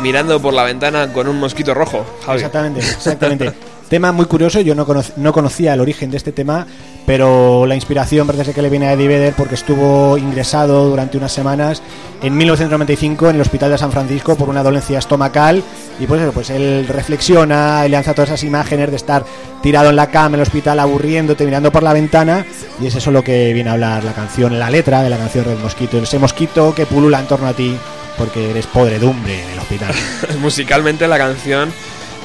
[0.03, 2.05] Mirando por la ventana con un mosquito rojo.
[2.25, 2.37] Javi.
[2.37, 3.53] Exactamente, exactamente.
[3.89, 6.67] tema muy curioso, yo no, conoc- no conocía el origen de este tema,
[7.05, 11.31] pero la inspiración parece que le viene a Eddie Vedder porque estuvo ingresado durante unas
[11.31, 11.81] semanas
[12.21, 15.61] en 1995 en el Hospital de San Francisco por una dolencia estomacal
[15.99, 19.23] y pues eso, pues él reflexiona, él lanza todas esas imágenes de estar
[19.61, 22.45] tirado en la cama en el hospital aburriéndote, mirando por la ventana
[22.81, 25.45] y es eso lo que viene a hablar la canción, la letra de la canción
[25.45, 27.77] Red Mosquito, ese mosquito que pulula en torno a ti
[28.17, 29.93] porque eres podredumbre en el hospital.
[30.39, 31.73] Musicalmente la canción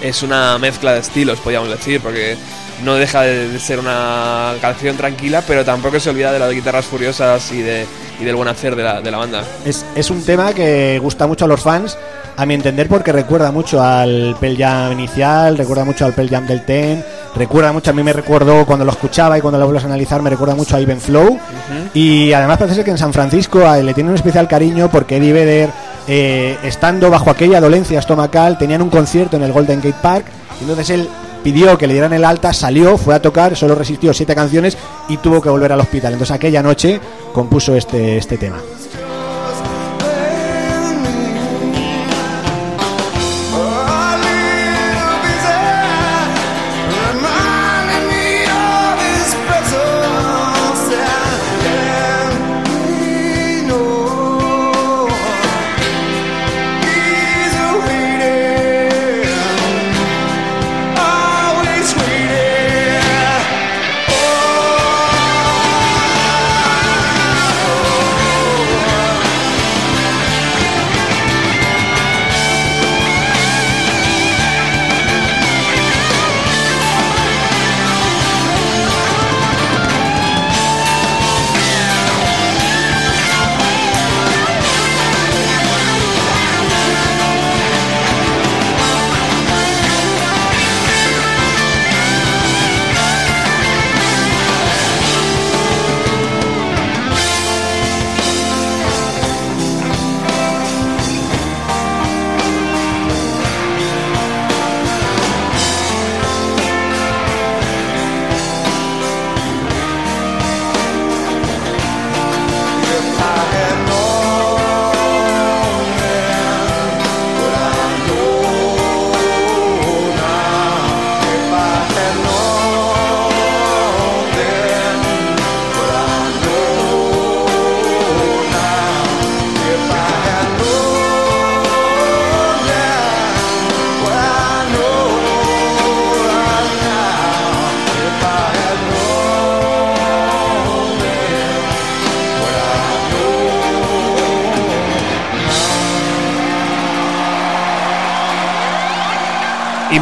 [0.00, 2.36] es una mezcla de estilos, podríamos decir, porque
[2.84, 7.50] no deja de ser una canción tranquila, pero tampoco se olvida de las guitarras furiosas
[7.52, 7.86] y, de,
[8.20, 9.42] y del buen hacer de la, de la banda.
[9.64, 11.98] Es, es un tema que gusta mucho a los fans,
[12.36, 16.46] a mi entender, porque recuerda mucho al Pearl Jam inicial, recuerda mucho al Pearl Jam
[16.46, 19.82] del Ten, recuerda mucho, a mí me recordó cuando lo escuchaba y cuando lo vuelves
[19.82, 21.38] a analizar, me recuerda mucho a Even Flow.
[21.94, 24.88] Y además parece ser que en San Francisco a él le tiene un especial cariño
[24.88, 25.70] porque Eddie Vedder,
[26.06, 30.26] eh, estando bajo aquella dolencia estomacal, tenían un concierto en el Golden Gate Park,
[30.60, 31.08] y entonces él
[31.42, 34.76] pidió que le dieran el alta, salió, fue a tocar, solo resistió siete canciones
[35.08, 36.12] y tuvo que volver al hospital.
[36.12, 37.00] Entonces aquella noche
[37.32, 38.58] compuso este, este tema.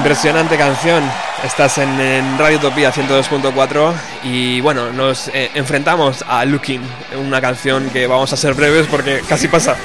[0.06, 1.02] Impresionante canción.
[1.42, 3.92] Estás en, Radio Utopía 102.4
[4.22, 6.80] y bueno, nos eh, enfrentamos a Looking,
[7.18, 9.76] una canción que vamos a ser breves porque casi pasa.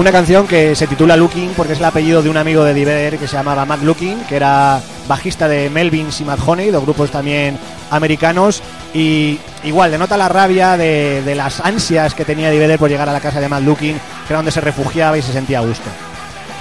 [0.00, 3.18] Una canción que se titula Looking porque es el apellido de un amigo de Diver
[3.18, 7.10] que se llamaba Matt Looking, que era bajista de Melvins y Mad Honey, dos grupos
[7.10, 7.58] también
[7.90, 8.62] americanos.
[8.94, 13.12] Y igual, denota la rabia de, de las ansias que tenía Diver por llegar a
[13.12, 15.90] la casa de Matt Looking, que era donde se refugiaba y se sentía a gusto.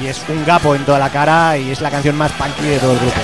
[0.01, 2.77] Y es un gapo en toda la cara y es la canción más punky de
[2.77, 3.21] todo el grupo.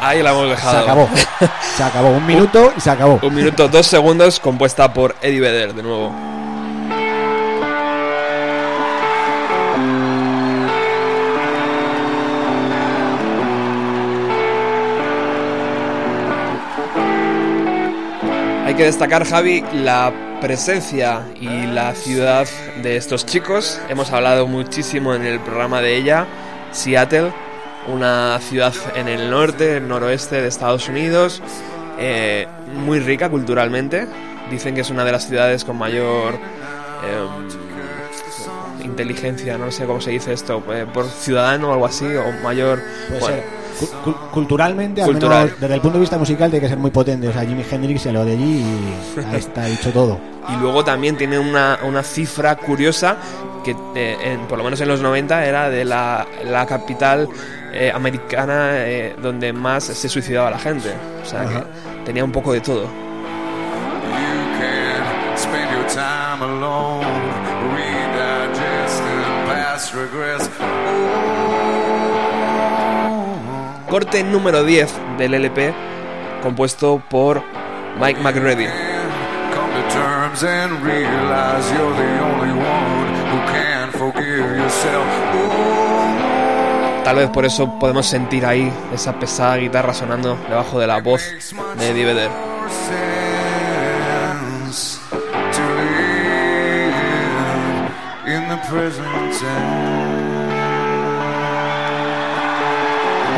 [0.00, 0.78] Ahí la hemos Se dejado.
[0.78, 1.08] acabó.
[1.76, 2.10] Se acabó.
[2.10, 3.18] Un minuto y se acabó.
[3.22, 6.29] Un minuto, dos segundos, compuesta por Eddie Vedder, de nuevo.
[18.80, 20.10] Que destacar, Javi, la
[20.40, 22.48] presencia y la ciudad
[22.82, 23.78] de estos chicos.
[23.90, 26.26] Hemos hablado muchísimo en el programa de ella,
[26.72, 27.30] Seattle,
[27.88, 31.42] una ciudad en el norte, noroeste de Estados Unidos,
[31.98, 34.06] eh, muy rica culturalmente.
[34.50, 37.26] Dicen que es una de las ciudades con mayor eh,
[38.82, 42.80] inteligencia, no sé cómo se dice esto, eh, por ciudadano o algo así, o mayor...
[43.08, 43.59] Puede bueno, ser.
[43.80, 45.44] Cu- cu- culturalmente, al Cultural.
[45.46, 47.28] menos desde el punto de vista musical, tiene que ser muy potente.
[47.28, 50.18] O sea, Jimi Hendrix se lo de allí y ahí está dicho todo.
[50.48, 53.16] Y luego también tiene una, una cifra curiosa
[53.64, 57.28] que eh, en- por lo menos en los 90 era de la, la capital
[57.72, 60.92] eh, americana eh, donde más se suicidaba la gente.
[61.22, 61.60] O sea Ajá.
[61.60, 62.84] que tenía un poco de todo.
[70.70, 70.89] You
[73.90, 74.88] Corte número 10
[75.18, 75.74] del LP
[76.44, 77.42] compuesto por
[78.00, 78.68] Mike McReady.
[87.02, 91.22] Tal vez por eso podemos sentir ahí esa pesada guitarra sonando debajo de la voz
[91.76, 92.30] de Eddie Vedder.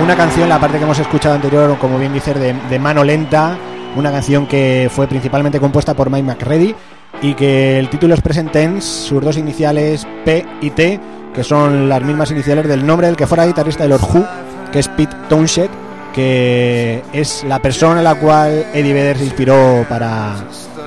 [0.01, 3.57] Una canción, la parte que hemos escuchado anterior, como bien dices, de, de mano lenta.
[3.95, 6.75] Una canción que fue principalmente compuesta por Mike McReady
[7.21, 10.99] y que el título es Present Tense, sus dos iniciales P y T,
[11.35, 14.27] que son las mismas iniciales del nombre del que fuera guitarrista de los Who,
[14.73, 15.69] que es Pete Townshend,
[16.15, 20.37] que es la persona en la cual Eddie Vedder se inspiró para,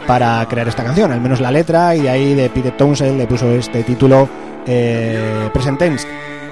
[0.07, 3.27] para crear esta canción, al menos la letra, y de ahí de Pete Townshend le
[3.27, 4.27] puso este título
[4.65, 6.07] eh, Present Tense.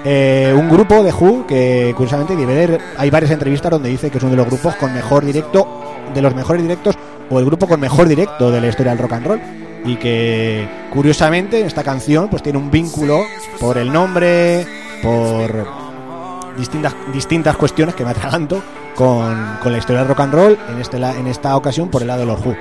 [0.06, 2.34] Eh, un grupo de Who que curiosamente
[2.98, 5.66] hay varias entrevistas donde dice que es uno de los grupos con mejor directo,
[6.12, 6.96] de los mejores directos,
[7.30, 9.40] o el grupo con mejor directo de la historia del rock and roll.
[9.86, 13.22] Y que curiosamente esta canción pues tiene un vínculo
[13.58, 14.66] por el nombre,
[15.02, 15.66] por
[16.58, 18.62] distintas, distintas cuestiones que me atraganto
[18.94, 22.08] con, con la historia del rock and roll, en, este, en esta ocasión por el
[22.08, 22.54] lado de los Who.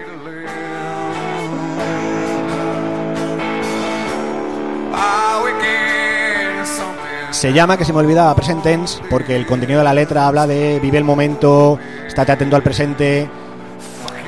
[7.43, 10.47] Se llama, que se me olvidaba, Present Tense, porque el contenido de la letra habla
[10.47, 11.77] de vive el momento,
[12.07, 13.29] estate atento al presente,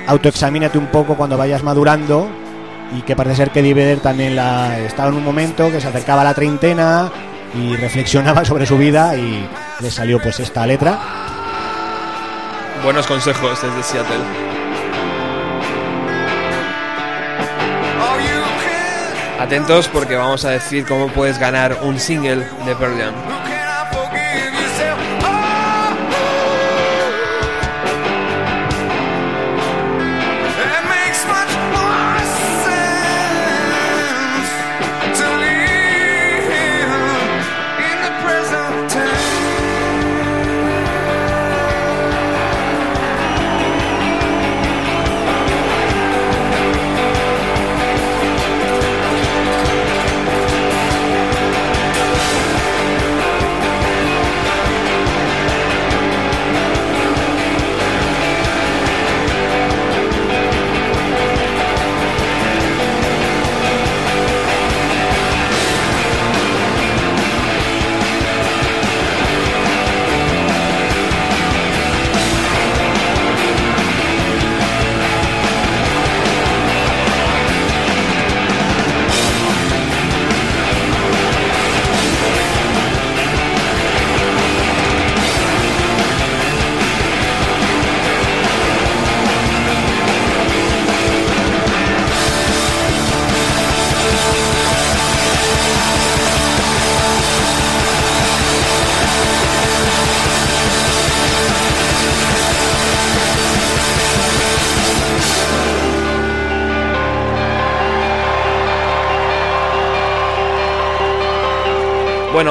[0.05, 2.27] autoexamínate un poco cuando vayas madurando,
[2.93, 6.25] y que parece ser que Vedder también estaba en un momento que se acercaba a
[6.25, 7.09] la treintena
[7.53, 9.47] y reflexionaba sobre su vida y
[9.79, 10.99] le salió pues esta letra.
[12.83, 14.54] Buenos consejos desde Seattle.
[19.39, 23.44] Atentos porque vamos a decir cómo puedes ganar un single de Pearl Jam.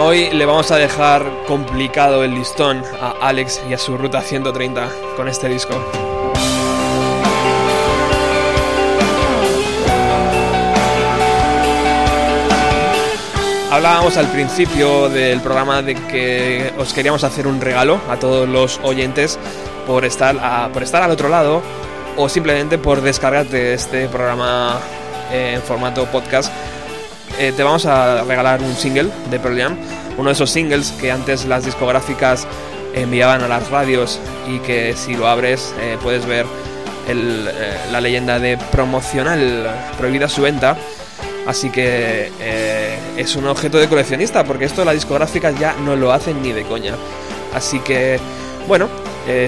[0.05, 4.89] Hoy le vamos a dejar complicado el listón a Alex y a su ruta 130
[5.17, 5.75] con este disco.
[13.71, 18.79] Hablábamos al principio del programa de que os queríamos hacer un regalo a todos los
[18.83, 19.39] oyentes
[19.87, 21.63] por estar, por estar al otro lado
[22.19, 24.79] o simplemente por descargarte este programa
[25.33, 26.53] eh, en formato podcast.
[27.39, 29.77] Eh, te vamos a regalar un single de Pearl
[30.17, 32.47] uno de esos singles que antes las discográficas
[32.95, 36.47] enviaban a las radios y que si lo abres eh, puedes ver
[37.09, 39.69] eh, la leyenda de promocional
[39.99, 40.77] prohibida su venta.
[41.47, 42.31] Así que
[43.19, 46.63] es un objeto de coleccionista, porque esto las discográficas ya no lo hacen ni de
[46.63, 46.95] coña.
[47.53, 48.19] Así que,
[48.67, 48.89] bueno,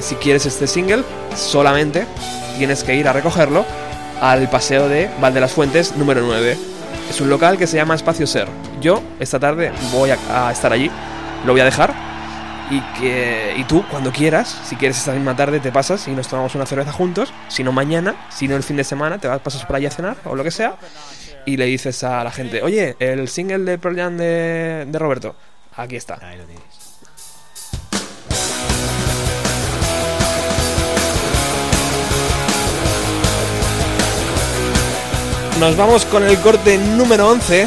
[0.03, 2.05] si quieres este single, solamente
[2.59, 3.65] tienes que ir a recogerlo
[4.21, 6.76] al paseo de Val de las Fuentes número 9.
[7.09, 8.49] Es un local que se llama Espacio Ser.
[8.81, 10.91] Yo esta tarde voy a, estar allí,
[11.45, 11.95] lo voy a dejar.
[12.69, 16.27] Y, que, y tú, cuando quieras, si quieres esta misma tarde, te pasas y nos
[16.27, 17.33] tomamos una cerveza juntos.
[17.49, 19.91] Si no mañana, si no el fin de semana, te vas, pasas por allí a
[19.91, 20.77] cenar o lo que sea
[21.47, 25.37] y le dices a la gente, oye, el single de Pearl Jam de, de Roberto,
[25.77, 26.19] aquí está.
[26.21, 26.86] Ahí lo tienes.
[35.61, 37.67] Nos vamos con el corte número 11,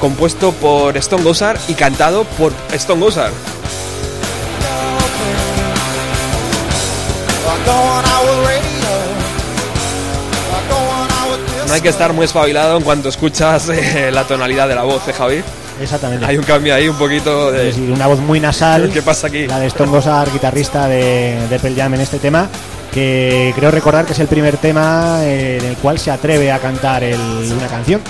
[0.00, 3.32] compuesto por Stone Gossard y cantado por Stone Gossard.
[11.68, 15.06] No hay que estar muy espabilado en cuanto escuchas eh, la tonalidad de la voz,
[15.06, 15.44] ¿eh, Javi?
[15.80, 16.24] Exactamente.
[16.26, 17.64] Hay un cambio ahí un poquito Es de...
[17.66, 18.90] decir, una voz muy nasal.
[18.94, 19.46] ¿Qué pasa aquí?
[19.46, 22.48] La de Stone Gossard, guitarrista de, de Pearl Jam en este tema,
[22.92, 26.58] que creo recordar que es el primer tema eh, en el cual se atreve a
[26.58, 28.00] cantar el- una canción.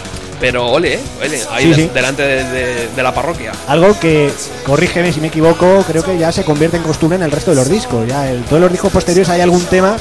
[0.40, 1.00] Pero ole, ¿eh?
[1.20, 1.90] ole, ahí Sí, de- sí.
[1.92, 3.50] delante de, de- de la parroquia.
[3.66, 4.30] Algo que,
[4.64, 7.56] corrígeme si me equivoco, creo que ya se convierte en costumbre en el resto de
[7.56, 8.06] los discos.
[8.08, 9.96] Ya en todos los discos posteriores hay algún tema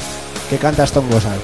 [0.48, 1.38] que canta Stone Gossard.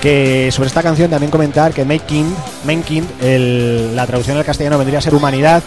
[0.00, 2.34] Que sobre esta canción también comentar que Making,
[2.64, 5.62] Making la traducción al castellano vendría a ser humanidad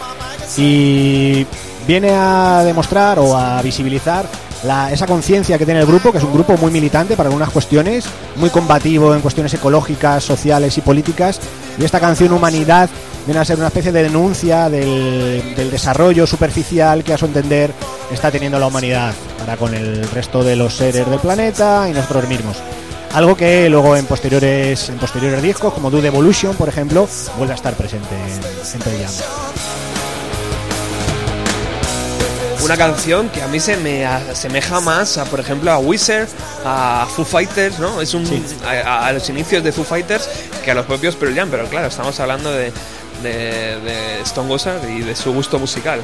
[0.56, 1.46] y
[1.86, 4.26] viene a demostrar o a visibilizar
[4.90, 8.06] esa conciencia que tiene el grupo, que es un grupo muy militante para algunas cuestiones,
[8.36, 11.38] muy combativo en cuestiones ecológicas, sociales y políticas.
[11.78, 12.88] Y esta canción Humanidad
[13.26, 17.72] viene a ser una especie de denuncia del, del desarrollo superficial que a su entender
[18.10, 22.26] está teniendo la humanidad para con el resto de los seres del planeta y nosotros
[22.26, 22.56] mismos.
[23.14, 27.08] Algo que luego en posteriores, en posteriores discos, como Dude Evolution, por ejemplo,
[27.38, 29.12] vuelve a estar presente en, en Pearl Jam.
[32.64, 36.26] Una canción que a mí se me asemeja más a, por ejemplo, a Wizard,
[36.64, 38.00] a Foo Fighters, ¿no?
[38.00, 38.42] Es un Sí.
[38.66, 40.28] a, a los inicios de Foo Fighters
[40.64, 42.72] que a los propios Pearl Jam, pero claro, estamos hablando de,
[43.22, 43.30] de,
[43.80, 46.00] de Stone Gossard y de su gusto musical.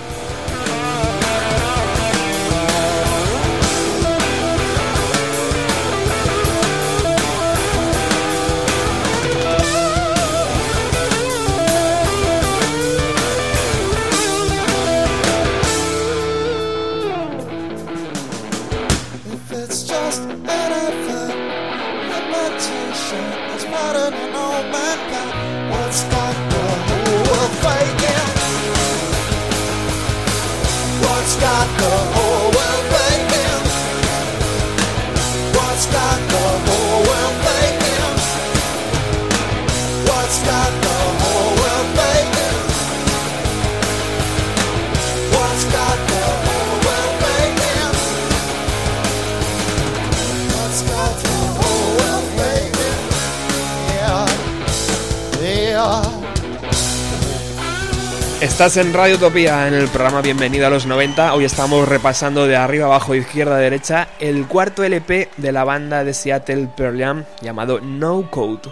[58.60, 61.32] Estás en Radio Utopía en el programa Bienvenido a los 90.
[61.32, 66.12] Hoy estamos repasando de arriba abajo, izquierda derecha, el cuarto LP de la banda de
[66.12, 68.70] Seattle Pearl Jam llamado No Code.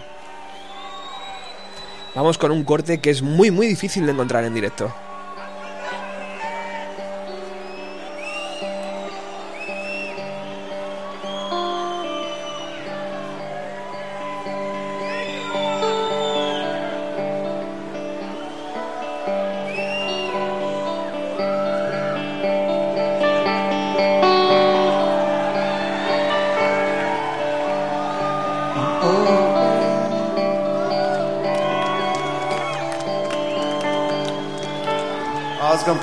[2.13, 4.93] Vamos con un corte que es muy muy difícil de encontrar en directo.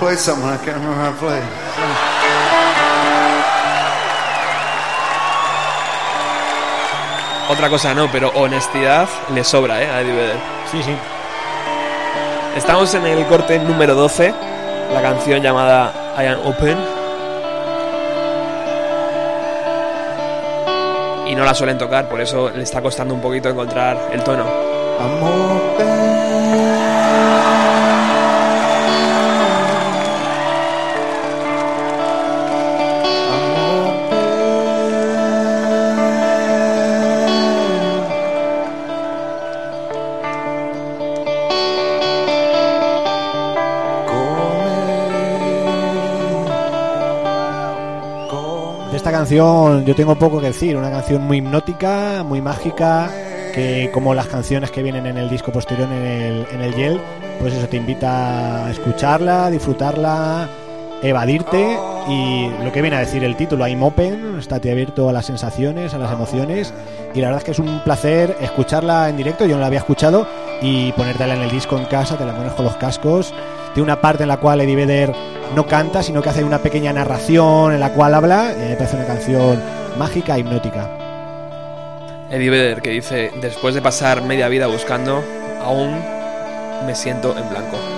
[0.03, 0.44] I something.
[0.44, 1.42] I can't remember how to play.
[7.49, 9.88] Otra cosa no, pero honestidad le sobra, ¿eh?
[9.88, 10.36] A Eddie Vedder.
[10.70, 10.97] Sí, sí.
[12.57, 14.34] Estamos en el corte número 12,
[14.92, 16.76] la canción llamada I Am Open.
[21.28, 24.44] Y no la suelen tocar, por eso le está costando un poquito encontrar el tono.
[24.99, 25.97] I'm open.
[49.31, 53.11] Yo tengo poco que decir, una canción muy hipnótica, muy mágica,
[53.55, 57.01] que como las canciones que vienen en el disco posterior en el, en el Yel,
[57.41, 60.49] pues eso te invita a escucharla, disfrutarla,
[61.03, 65.27] evadirte y lo que viene a decir el título, I'm open, estate abierto a las
[65.27, 66.72] sensaciones, a las emociones
[67.14, 69.81] y la verdad es que es un placer escucharla en directo, yo no la había
[69.81, 70.27] escuchado
[70.61, 73.35] y ponértela en el disco en casa, te la pones con los cascos.
[73.74, 75.12] Tiene una parte en la cual Eddie Vedder
[75.55, 78.97] no canta, sino que hace una pequeña narración en la cual habla y me parece
[78.97, 79.61] una canción
[79.99, 80.88] mágica, hipnótica.
[82.30, 85.22] Eddie Vedder que dice, después de pasar media vida buscando,
[85.62, 85.97] aún
[86.84, 87.95] me siento en blanco.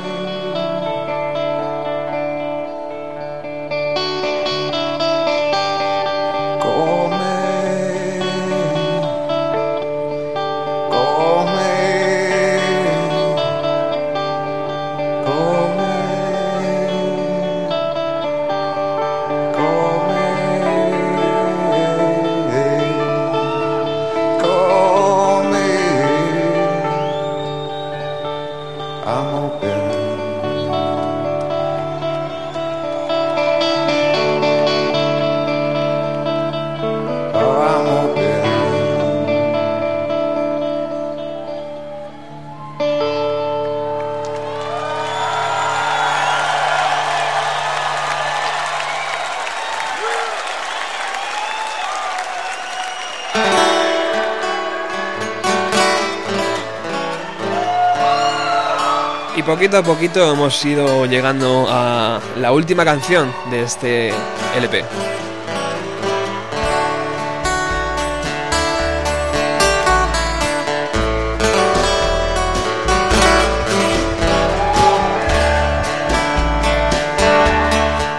[59.59, 64.13] Poquito a poquito hemos ido llegando a la última canción de este
[64.55, 64.85] LP.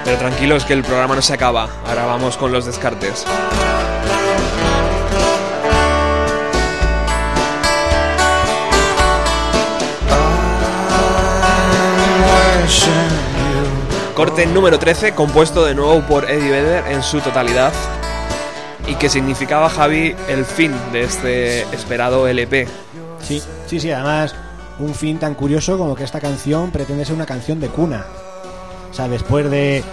[0.03, 1.69] Pero tranquilos que el programa no se acaba.
[1.87, 3.25] Ahora vamos con los descartes.
[14.19, 17.71] Corte número 13, compuesto de nuevo por Eddie Vedder en su totalidad.
[18.85, 22.67] Y que significaba, Javi, el fin de este esperado LP.
[23.21, 24.35] Sí, sí, sí, además
[24.77, 28.03] un fin tan curioso como que esta canción pretende ser una canción de cuna.
[28.91, 29.85] O sea, después de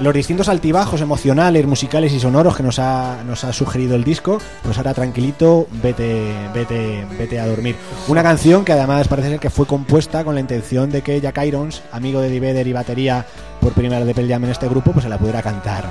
[0.00, 4.40] los distintos altibajos emocionales, musicales y sonoros que nos ha, nos ha sugerido el disco,
[4.64, 7.76] pues ahora tranquilito, vete, vete, vete a dormir.
[8.08, 11.44] Una canción que además parece ser que fue compuesta con la intención de que Jack
[11.44, 13.24] Irons, amigo de Eddie Vedder y batería
[13.62, 15.84] por primera vez de Pearl Jam en este grupo, pues se la pudiera cantar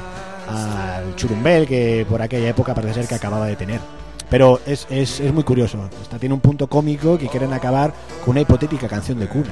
[0.49, 3.79] al churumbel que por aquella época parece ser que acababa de tener.
[4.29, 5.77] Pero es, es, es muy curioso.
[6.01, 7.93] Esta tiene un punto cómico que quieren acabar
[8.23, 9.51] con una hipotética canción de cuna.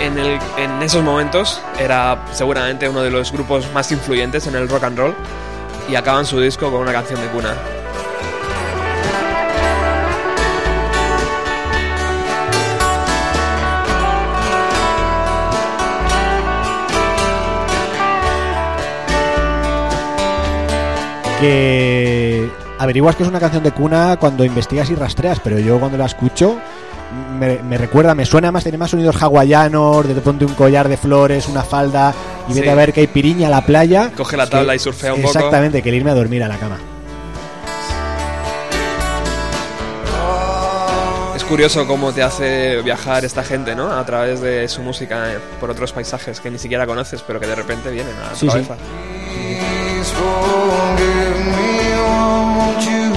[0.00, 4.68] En, el- en esos momentos era seguramente uno de los grupos más influyentes en el
[4.68, 5.14] rock and roll.
[5.88, 7.54] Y acaban su disco con una canción de cuna.
[21.42, 25.98] Que averiguas que es una canción de cuna cuando investigas y rastreas, pero yo cuando
[25.98, 26.56] la escucho
[27.38, 30.96] me, me recuerda, me suena más, tiene más sonidos hawaianos, de pronto un collar de
[30.96, 32.14] flores, una falda,
[32.48, 32.70] y vete Sí.
[32.70, 34.12] a ver que hay piriña a la playa.
[34.16, 35.36] Coge la tabla y surfea un poco.
[35.36, 36.78] Exactamente, que el irme a dormir a la cama.
[41.36, 43.90] Es curioso cómo te hace viajar esta gente, ¿no?
[43.92, 47.46] A través de su música eh, por otros paisajes que ni siquiera conoces, pero que
[47.46, 48.66] de repente vienen a tu Sí, sí.
[50.12, 50.32] Cabeza.
[50.32, 51.94] Please forgive me,
[52.56, 53.11] won't you,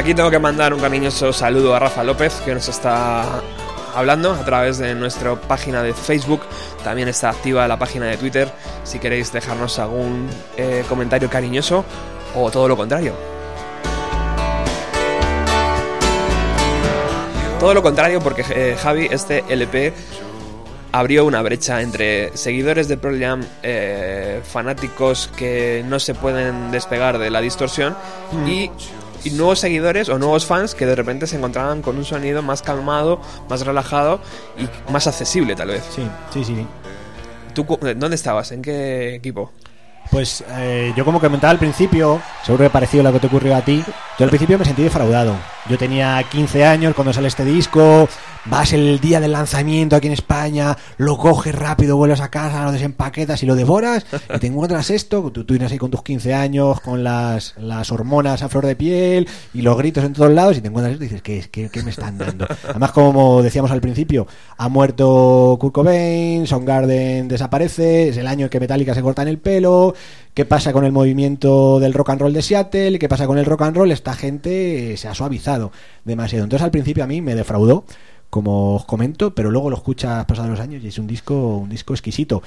[0.00, 3.42] aquí tengo que mandar un cariñoso saludo a Rafa López, que nos está
[3.94, 6.40] hablando a través de nuestra página de Facebook.
[6.82, 8.50] También está activa la página de Twitter
[8.82, 10.26] si queréis dejarnos algún
[10.56, 11.84] eh, comentario cariñoso
[12.34, 13.12] o todo lo contrario.
[17.58, 19.92] Todo lo contrario porque eh, Javi, este LP
[20.92, 27.18] abrió una brecha entre seguidores de Pearl Jam, eh, fanáticos que no se pueden despegar
[27.18, 27.94] de la distorsión
[28.46, 28.70] y, y
[29.32, 33.20] nuevos seguidores o nuevos fans que de repente se encontraban con un sonido más calmado,
[33.48, 34.20] más relajado
[34.58, 35.84] y más accesible tal vez.
[35.94, 36.02] Sí,
[36.32, 36.54] sí, sí.
[36.56, 36.66] sí.
[37.54, 38.52] ¿Tú cu- dónde estabas?
[38.52, 39.52] ¿En qué equipo?
[40.10, 43.54] Pues eh, yo como comentaba al principio, seguro que parecido a lo que te ocurrió
[43.54, 43.84] a ti,
[44.18, 45.36] yo al principio me sentí defraudado.
[45.68, 48.08] Yo tenía 15 años cuando sale este disco,
[48.46, 52.72] vas el día del lanzamiento aquí en España, lo coges rápido, vuelves a casa, lo
[52.72, 56.34] desempaquetas y lo devoras, y te encuentras esto, tú, tú vienes ahí con tus 15
[56.34, 60.56] años, con las, las hormonas a flor de piel y los gritos en todos lados,
[60.56, 62.46] y te encuentras esto y dices, ¿qué, qué, qué me están dando?
[62.68, 64.26] Además, como decíamos al principio,
[64.56, 69.28] ha muerto Kurt Cobain, Soundgarden desaparece, es el año en que Metallica se corta en
[69.28, 69.94] el pelo,
[70.34, 72.98] ¿qué pasa con el movimiento del rock and roll de Seattle?
[72.98, 73.92] ¿Qué pasa con el rock and roll?
[73.92, 75.72] Esta gente se ha suavizado
[76.04, 76.44] demasiado.
[76.44, 77.84] Entonces al principio a mí me defraudó,
[78.30, 81.68] como os comento, pero luego lo escuchas pasados los años y es un disco, un
[81.68, 82.42] disco exquisito.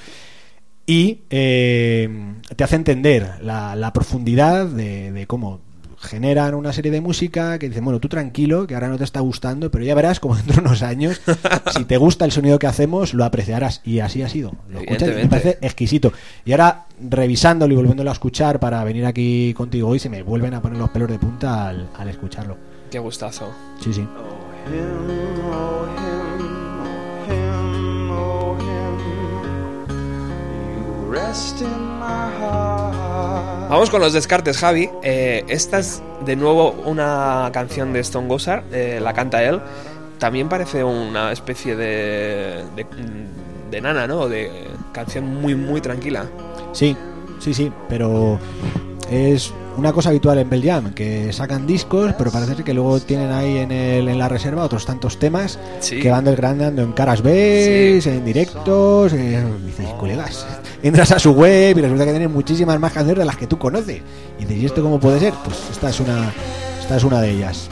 [0.86, 2.08] Y eh,
[2.56, 5.60] te hace entender la, la profundidad de, de cómo
[6.04, 9.20] generan una serie de música que dicen, bueno, tú tranquilo, que ahora no te está
[9.20, 11.20] gustando, pero ya verás como dentro de unos años,
[11.74, 13.80] si te gusta el sonido que hacemos, lo apreciarás.
[13.84, 14.52] Y así ha sido.
[14.68, 16.12] Lo escuchas y me parece exquisito.
[16.44, 20.54] Y ahora, revisándolo y volviéndolo a escuchar para venir aquí contigo hoy, se me vuelven
[20.54, 22.56] a poner los pelos de punta al, al escucharlo.
[22.90, 23.50] Qué gustazo.
[23.80, 24.02] Sí, sí.
[24.02, 25.84] Oh oh oh.
[33.68, 34.88] Vamos con los descartes, Javi.
[35.02, 39.60] Eh, esta es de nuevo una canción de Stone Gossard, eh, la canta él.
[40.18, 42.64] También parece una especie de,
[43.70, 44.28] de nana, ¿no?
[44.28, 46.26] De canción muy, muy tranquila.
[46.72, 46.96] Sí,
[47.40, 48.38] sí, sí, pero
[49.10, 53.00] es una cosa habitual en Bell Jam, que sacan discos, pero parece ser que luego
[53.00, 55.98] tienen ahí en, el, en la reserva otros tantos temas Sí.
[56.00, 58.08] que van desgranando en caras B, Sí.
[58.10, 59.12] en directos.
[59.12, 60.46] eh, dices, colegas,
[60.82, 63.58] entras a su web y resulta que tienen muchísimas más canciones de las que tú
[63.58, 64.00] conoces.
[64.38, 65.34] Y dices, ¿y esto cómo puede ser?
[65.44, 66.32] Pues esta es una,
[66.80, 67.68] esta es una de ellas.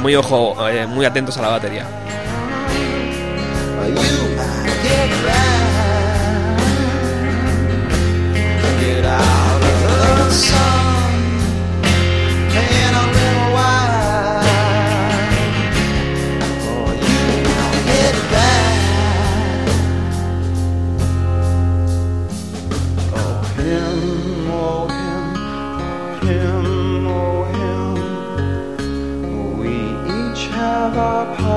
[0.00, 1.86] Muy ojo, eh, muy atentos a la batería.
[30.98, 31.55] Oh,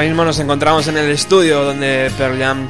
[0.00, 2.66] Ahora mismo nos encontramos en el estudio donde Pearl Jam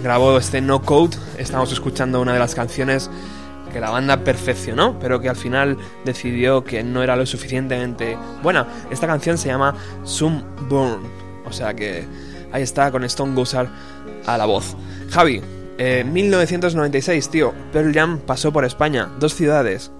[0.00, 1.16] grabó este No Code.
[1.36, 3.10] Estamos escuchando una de las canciones
[3.72, 8.68] que la banda perfeccionó, pero que al final decidió que no era lo suficientemente buena.
[8.92, 9.74] Esta canción se llama
[10.04, 11.02] Sunburn,
[11.44, 12.06] o sea que
[12.52, 13.66] ahí está con Stone Gossard
[14.24, 14.76] a la voz.
[15.10, 15.42] Javi,
[15.78, 19.90] eh, 1996, tío, Pearl Jam pasó por España, dos ciudades.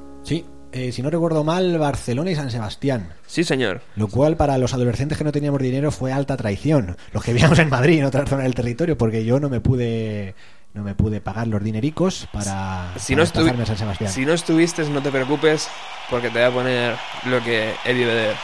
[0.72, 3.14] Eh, si no recuerdo mal, Barcelona y San Sebastián.
[3.26, 3.80] Sí, señor.
[3.96, 6.96] Lo cual para los adolescentes que no teníamos dinero fue alta traición.
[7.12, 10.34] Los que vivíamos en Madrid, en otra zona del territorio, porque yo no me pude
[10.74, 14.12] no me pude pagar los dinericos para, Si para no, a San Sebastián.
[14.12, 15.68] si no estuviste, no te preocupes,
[16.10, 18.36] porque te voy a poner lo que Eddie Vedder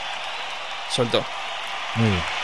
[0.91, 1.23] soltó.
[1.97, 2.44] Muy bien.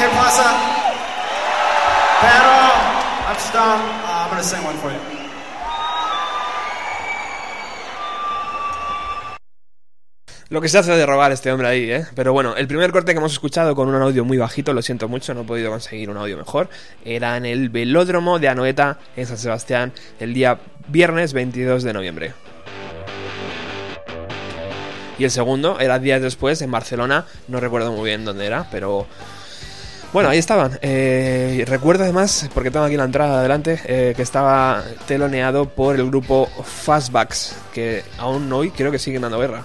[0.00, 0.56] ¿Qué pasa?
[2.22, 2.52] Pero,
[3.28, 3.82] I'm Stone.
[4.02, 4.98] Uh, I'm gonna sing one for you.
[10.48, 12.06] Lo que se hace de robar este hombre ahí, ¿eh?
[12.14, 15.06] Pero bueno, el primer corte que hemos escuchado con un audio muy bajito, lo siento
[15.06, 16.70] mucho, no he podido conseguir un audio mejor,
[17.04, 22.32] era en el velódromo de Anoeta, en San Sebastián, el día viernes 22 de noviembre.
[25.18, 29.06] Y el segundo era días después en Barcelona, no recuerdo muy bien dónde era, pero...
[30.12, 30.76] Bueno, ahí estaban.
[30.82, 36.06] Eh, recuerdo además, porque tengo aquí la entrada adelante, eh, que estaba teloneado por el
[36.06, 39.62] grupo Fastbacks, que aún hoy creo que siguen dando guerra.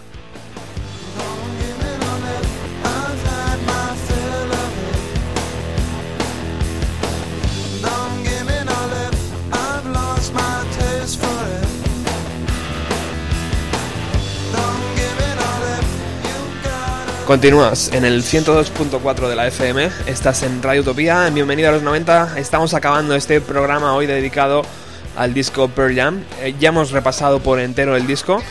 [17.26, 22.38] Continúas en el 102.4 de la FM, estás en Radio Utopía, bienvenido a los 90,
[22.38, 24.62] estamos acabando este programa hoy dedicado
[25.18, 28.44] al disco Pearl Jam, Eh, ya hemos repasado por entero el disco,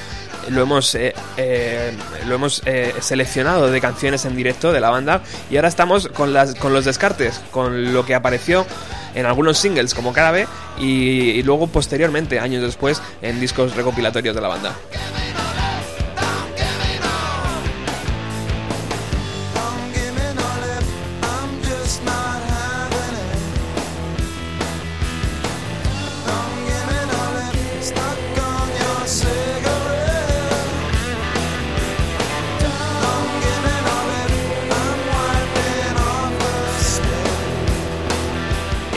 [0.51, 1.93] lo hemos, eh, eh,
[2.27, 5.23] lo hemos eh, seleccionado de canciones en directo de la banda.
[5.51, 8.67] Y ahora estamos con, las, con los descartes, con lo que apareció
[9.15, 10.47] en algunos singles como Carabe
[10.79, 14.75] y, y luego posteriormente, años después, en discos recopilatorios de la banda.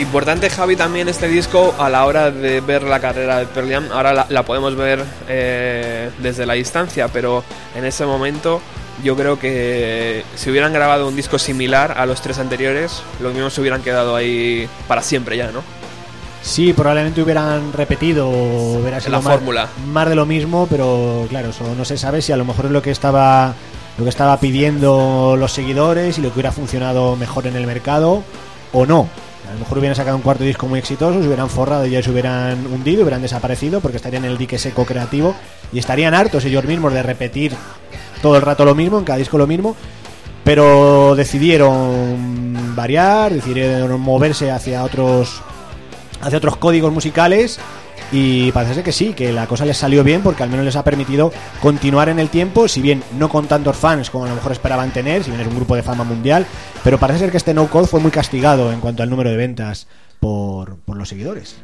[0.08, 3.88] Importante, Javi, también este disco a la hora de ver la carrera de Pearl Jam.
[3.92, 7.44] Ahora la, la podemos ver eh, desde la distancia, pero
[7.76, 8.62] en ese momento
[9.04, 13.54] yo creo que si hubieran grabado un disco similar a los tres anteriores, los mismos
[13.54, 15.62] se hubieran quedado ahí para siempre ya, ¿no?
[16.42, 19.68] Sí, probablemente hubieran repetido hubiera sido La más, fórmula.
[19.88, 22.72] más de lo mismo, pero claro, eso no se sabe si a lo mejor es
[22.72, 23.54] lo que estaba
[23.98, 28.24] lo que estaba pidiendo los seguidores y lo que hubiera funcionado mejor en el mercado
[28.72, 29.10] o no.
[29.48, 32.04] A lo mejor hubieran sacado un cuarto disco muy exitoso, se hubieran forrado y ya
[32.04, 35.36] se hubieran hundido, hubieran desaparecido porque estarían en el dique seco creativo
[35.72, 37.54] y estarían hartos ellos mismos de repetir
[38.22, 39.76] todo el rato lo mismo, en cada disco lo mismo,
[40.44, 45.42] pero decidieron variar, decidieron moverse hacia otros
[46.22, 47.60] hacia otros códigos musicales
[48.12, 50.84] y parece que sí, que la cosa les salió bien porque al menos les ha
[50.84, 51.32] permitido
[51.62, 54.92] continuar en el tiempo, si bien no con tantos fans como a lo mejor esperaban
[54.92, 56.46] tener, si bien es un grupo de fama mundial,
[56.84, 59.38] pero parece ser que este No Code fue muy castigado en cuanto al número de
[59.38, 59.88] ventas
[60.20, 61.58] por, por los seguidores.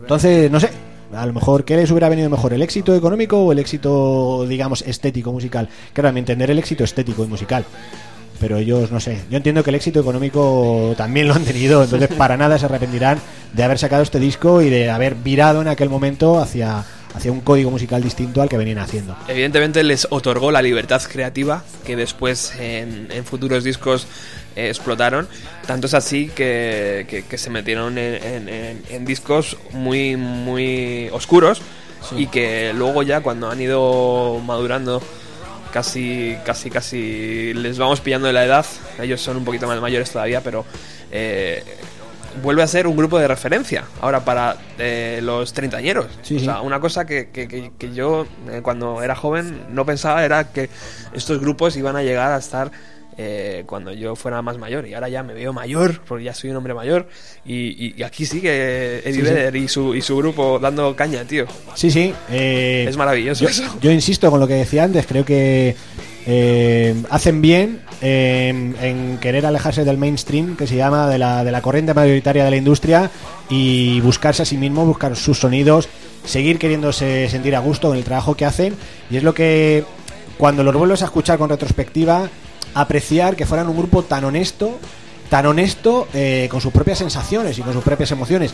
[0.00, 0.70] Entonces, no sé,
[1.12, 2.52] a lo mejor, ¿qué les hubiera venido mejor?
[2.52, 5.68] ¿El éxito económico o el éxito, digamos, estético, musical?
[5.92, 7.64] Claro, a mi entender el éxito estético y musical.
[8.40, 12.08] Pero ellos, no sé, yo entiendo que el éxito económico también lo han tenido, entonces
[12.16, 13.18] para nada se arrepentirán
[13.52, 16.84] de haber sacado este disco y de haber virado en aquel momento hacia,
[17.14, 19.16] hacia un código musical distinto al que venían haciendo.
[19.28, 24.06] Evidentemente les otorgó la libertad creativa que después en, en futuros discos
[24.54, 25.28] eh, explotaron.
[25.66, 31.08] Tanto es así que, que- que se metieron en, en- en- en discos muy, muy
[31.12, 31.62] oscuros
[32.16, 35.02] y que luego ya cuando han ido madurando
[35.76, 38.64] casi, casi, casi les vamos pillando de la edad.
[38.98, 40.64] Ellos son un poquito más mayores todavía, pero
[41.12, 41.62] eh,
[42.42, 46.06] vuelve a ser un grupo de referencia ahora para eh, los treintañeros.
[46.22, 49.84] Sí, o sea, una cosa que, que- que- que yo eh, cuando era joven no
[49.84, 50.70] pensaba era que
[51.12, 52.70] estos grupos iban a llegar a estar
[53.18, 56.50] eh, cuando yo fuera más mayor y ahora ya me veo mayor porque ya soy
[56.50, 57.08] un hombre mayor
[57.46, 57.54] y,
[57.86, 59.22] y- y aquí sigue Eddie Sí, sí.
[59.22, 61.46] Vedder y su, y su grupo dando caña, tío.
[61.74, 62.12] Sí, sí.
[62.30, 63.62] eh, Es maravilloso yo, eso.
[63.80, 65.74] yo insisto con lo que decía antes, creo que
[66.26, 71.52] eh, hacen bien en, en querer alejarse del mainstream, que se llama de la, de
[71.52, 73.10] la corriente mayoritaria de la industria,
[73.48, 75.88] y buscarse a sí mismo, buscar sus sonidos,
[76.24, 78.74] seguir queriéndose sentir a gusto con el trabajo que hacen,
[79.08, 79.84] y es lo que
[80.36, 82.28] cuando los vuelves a escuchar con retrospectiva,
[82.76, 84.78] apreciar que fueran un grupo tan honesto,
[85.30, 88.52] tan honesto eh, con sus propias sensaciones y con sus propias emociones.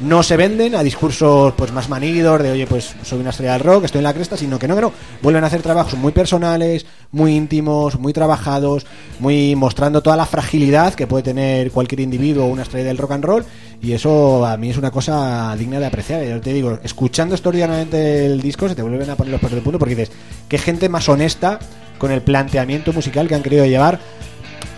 [0.00, 3.62] No se venden a discursos pues más manidos de oye pues soy una estrella del
[3.62, 4.92] rock, estoy en la cresta, sino que no, no.
[5.22, 8.86] Vuelven a hacer trabajos muy personales, muy íntimos, muy trabajados,
[9.18, 13.12] muy mostrando toda la fragilidad que puede tener cualquier individuo o una estrella del rock
[13.12, 13.44] and roll.
[13.82, 16.24] Y eso a mí es una cosa digna de apreciar.
[16.24, 19.64] Yo te digo, escuchando extraordinariamente el disco se te vuelven a poner los pelos del
[19.64, 20.14] punto porque dices,
[20.48, 21.58] qué gente más honesta
[21.98, 23.98] con el planteamiento musical que han querido llevar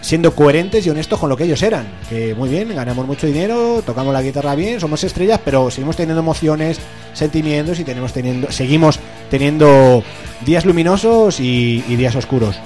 [0.00, 1.86] siendo coherentes y honestos con lo que ellos eran.
[2.08, 6.20] Que muy bien, ganamos mucho dinero, tocamos la guitarra bien, somos estrellas, pero seguimos teniendo
[6.20, 6.78] emociones,
[7.12, 9.00] sentimientos y tenemos teniendo, seguimos
[9.30, 10.04] teniendo
[10.44, 12.56] días luminosos y, y días oscuros.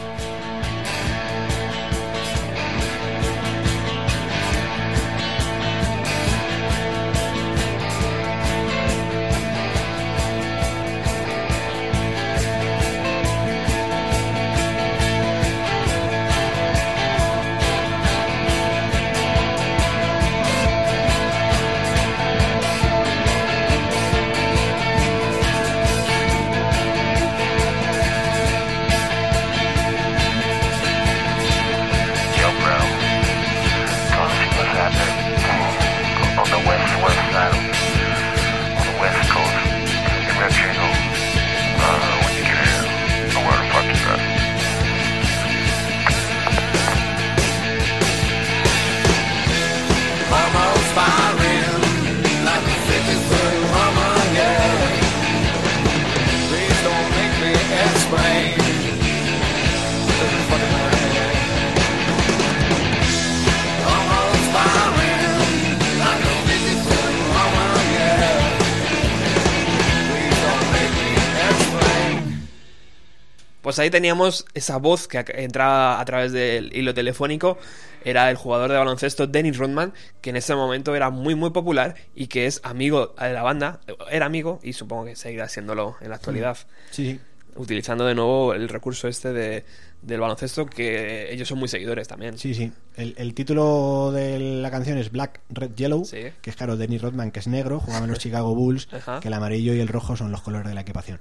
[73.70, 77.56] Pues ahí teníamos esa voz que entraba a través del hilo telefónico.
[78.04, 81.94] Era el jugador de baloncesto Dennis Rodman, que en ese momento era muy muy popular
[82.16, 83.78] y que es amigo de la banda.
[84.10, 86.56] Era amigo y supongo que seguirá siéndolo en la actualidad.
[86.90, 87.20] Sí, sí.
[87.54, 89.64] Utilizando de nuevo el recurso este de,
[90.02, 92.36] del baloncesto, que ellos son muy seguidores también.
[92.38, 92.72] Sí, sí.
[92.96, 96.22] El, el título de la canción es Black, Red, Yellow, Sí.
[96.42, 99.20] que es claro, Dennis Rodman, que es negro, jugaba en los Chicago Bulls, Ajá.
[99.20, 101.20] que el amarillo y el rojo son los colores de la equipación.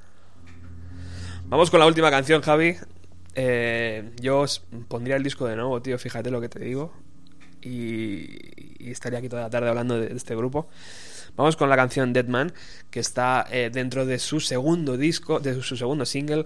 [1.49, 2.75] Vamos con la última canción, Javi.
[3.33, 6.93] Eh, yo os pondría el disco de nuevo, tío, fíjate lo que te digo.
[7.63, 10.67] Y, estaría aquí toda la tarde hablando de, este grupo.
[11.35, 12.53] Vamos con la canción Dead Man,
[12.91, 16.45] que está eh, dentro de su segundo disco, de su segundo single.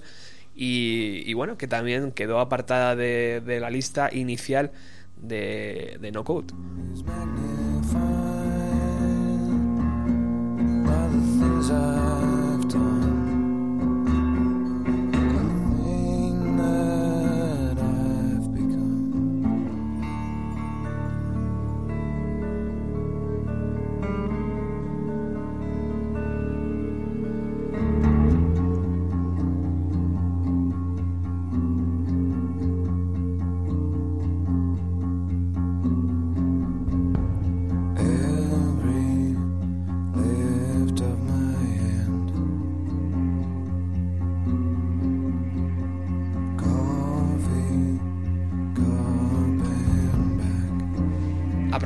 [0.55, 4.71] Y, bueno, que también quedó apartada de, de la lista inicial
[5.17, 6.53] de, de No Code.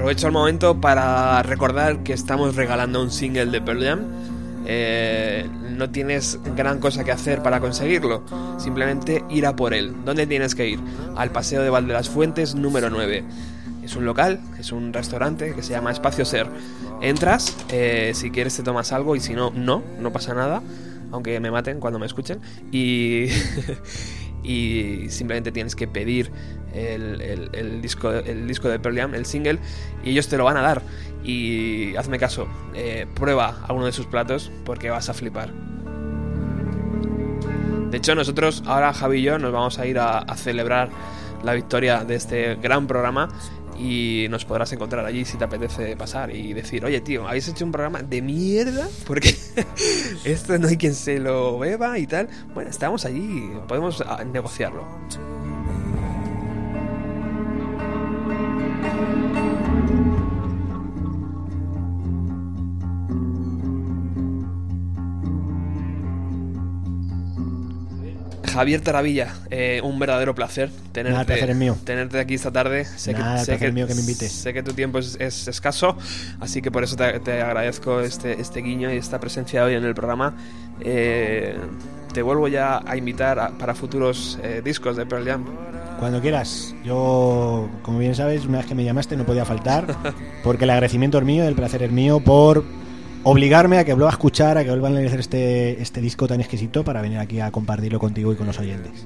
[0.08, 4.00] Aprovecho el momento para recordar que estamos regalando un single de Pearl Jam.
[4.66, 8.24] Eh, no tienes gran cosa que hacer para conseguirlo,
[8.58, 9.94] simplemente ir a por él.
[10.06, 10.80] ¿Dónde tienes que ir?
[11.18, 13.26] Al Paseo de Val de las Fuentes número 9.
[13.84, 16.48] Es un local, es un restaurante que se llama Espacio Ser.
[17.02, 20.62] Entras, eh, si quieres te tomas algo y si no, no, no pasa nada,
[21.12, 22.40] aunque me maten cuando me escuchen.
[22.72, 23.26] Y,
[24.44, 26.32] y simplemente tienes que pedir
[26.74, 27.22] el,
[27.54, 29.60] el- disco, el disco de Pearl Jam, el single,
[30.04, 30.82] y ellos te lo van a dar.
[31.24, 35.52] Y hazme caso, eh, prueba alguno de sus platos porque vas a flipar.
[37.92, 40.90] De hecho, nosotros ahora Javi y yo nos vamos a ir a celebrar
[41.44, 43.30] la victoria de este gran programa
[43.78, 47.66] y nos podrás encontrar allí si te apetece pasar y decir, oye tío, habéis hecho
[47.66, 49.36] un programa de mierda porque
[50.24, 52.30] esto no hay quien se lo beba y tal.
[52.54, 54.86] Bueno, estamos allí, podemos ah, negociarlo.
[68.58, 71.78] Javier Taravilla, eh, un verdadero placer tenerte, Nada, placer es mío.
[71.84, 72.86] tenerte aquí esta tarde.
[72.86, 74.32] Sé Nada, el sé placer es mío que me invites.
[74.32, 75.96] Sé que tu tiempo es, es escaso,
[76.40, 79.84] así que por eso te, te agradezco este, este guiño y esta presencia hoy en
[79.84, 80.36] el programa.
[80.82, 81.56] Eh,
[82.14, 85.46] te vuelvo ya a invitar a- para futuros eh, discos de Pearl Jam.
[86.00, 86.74] Cuando quieras.
[86.84, 89.86] Yo, como bien sabes, una vez que me llamaste no podía faltar,
[90.44, 92.64] porque el agradecimiento es mío, el placer es mío por
[93.30, 96.40] obligarme a que vuelva a escuchar, a que vuelvan a leer este, este disco tan
[96.40, 99.06] exquisito para venir aquí a compartirlo contigo y con los oyentes.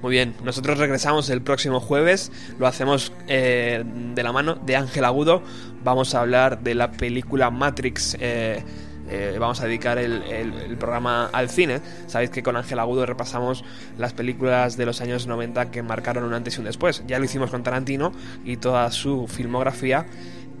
[0.00, 2.30] Muy bien, nosotros regresamos el próximo jueves,
[2.60, 3.82] lo hacemos eh,
[4.14, 5.42] de la mano de Ángel Agudo,
[5.82, 8.62] vamos a hablar de la película Matrix, eh,
[9.10, 13.06] eh, vamos a dedicar el, el- el programa al cine, sabéis que con Ángel Agudo
[13.06, 13.64] repasamos
[13.98, 17.24] las películas de los años 90 que marcaron un antes y un después, ya lo
[17.24, 18.12] hicimos con Tarantino
[18.44, 20.06] y toda su filmografía,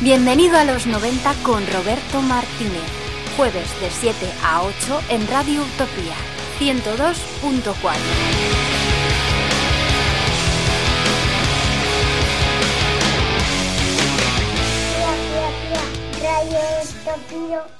[0.00, 3.07] Bienvenido a los 90 con Roberto Martínez
[3.38, 6.16] jueves de 7 a 8 en Radio Utopía
[6.58, 7.72] 102.4.
[16.20, 17.77] Radio Utopía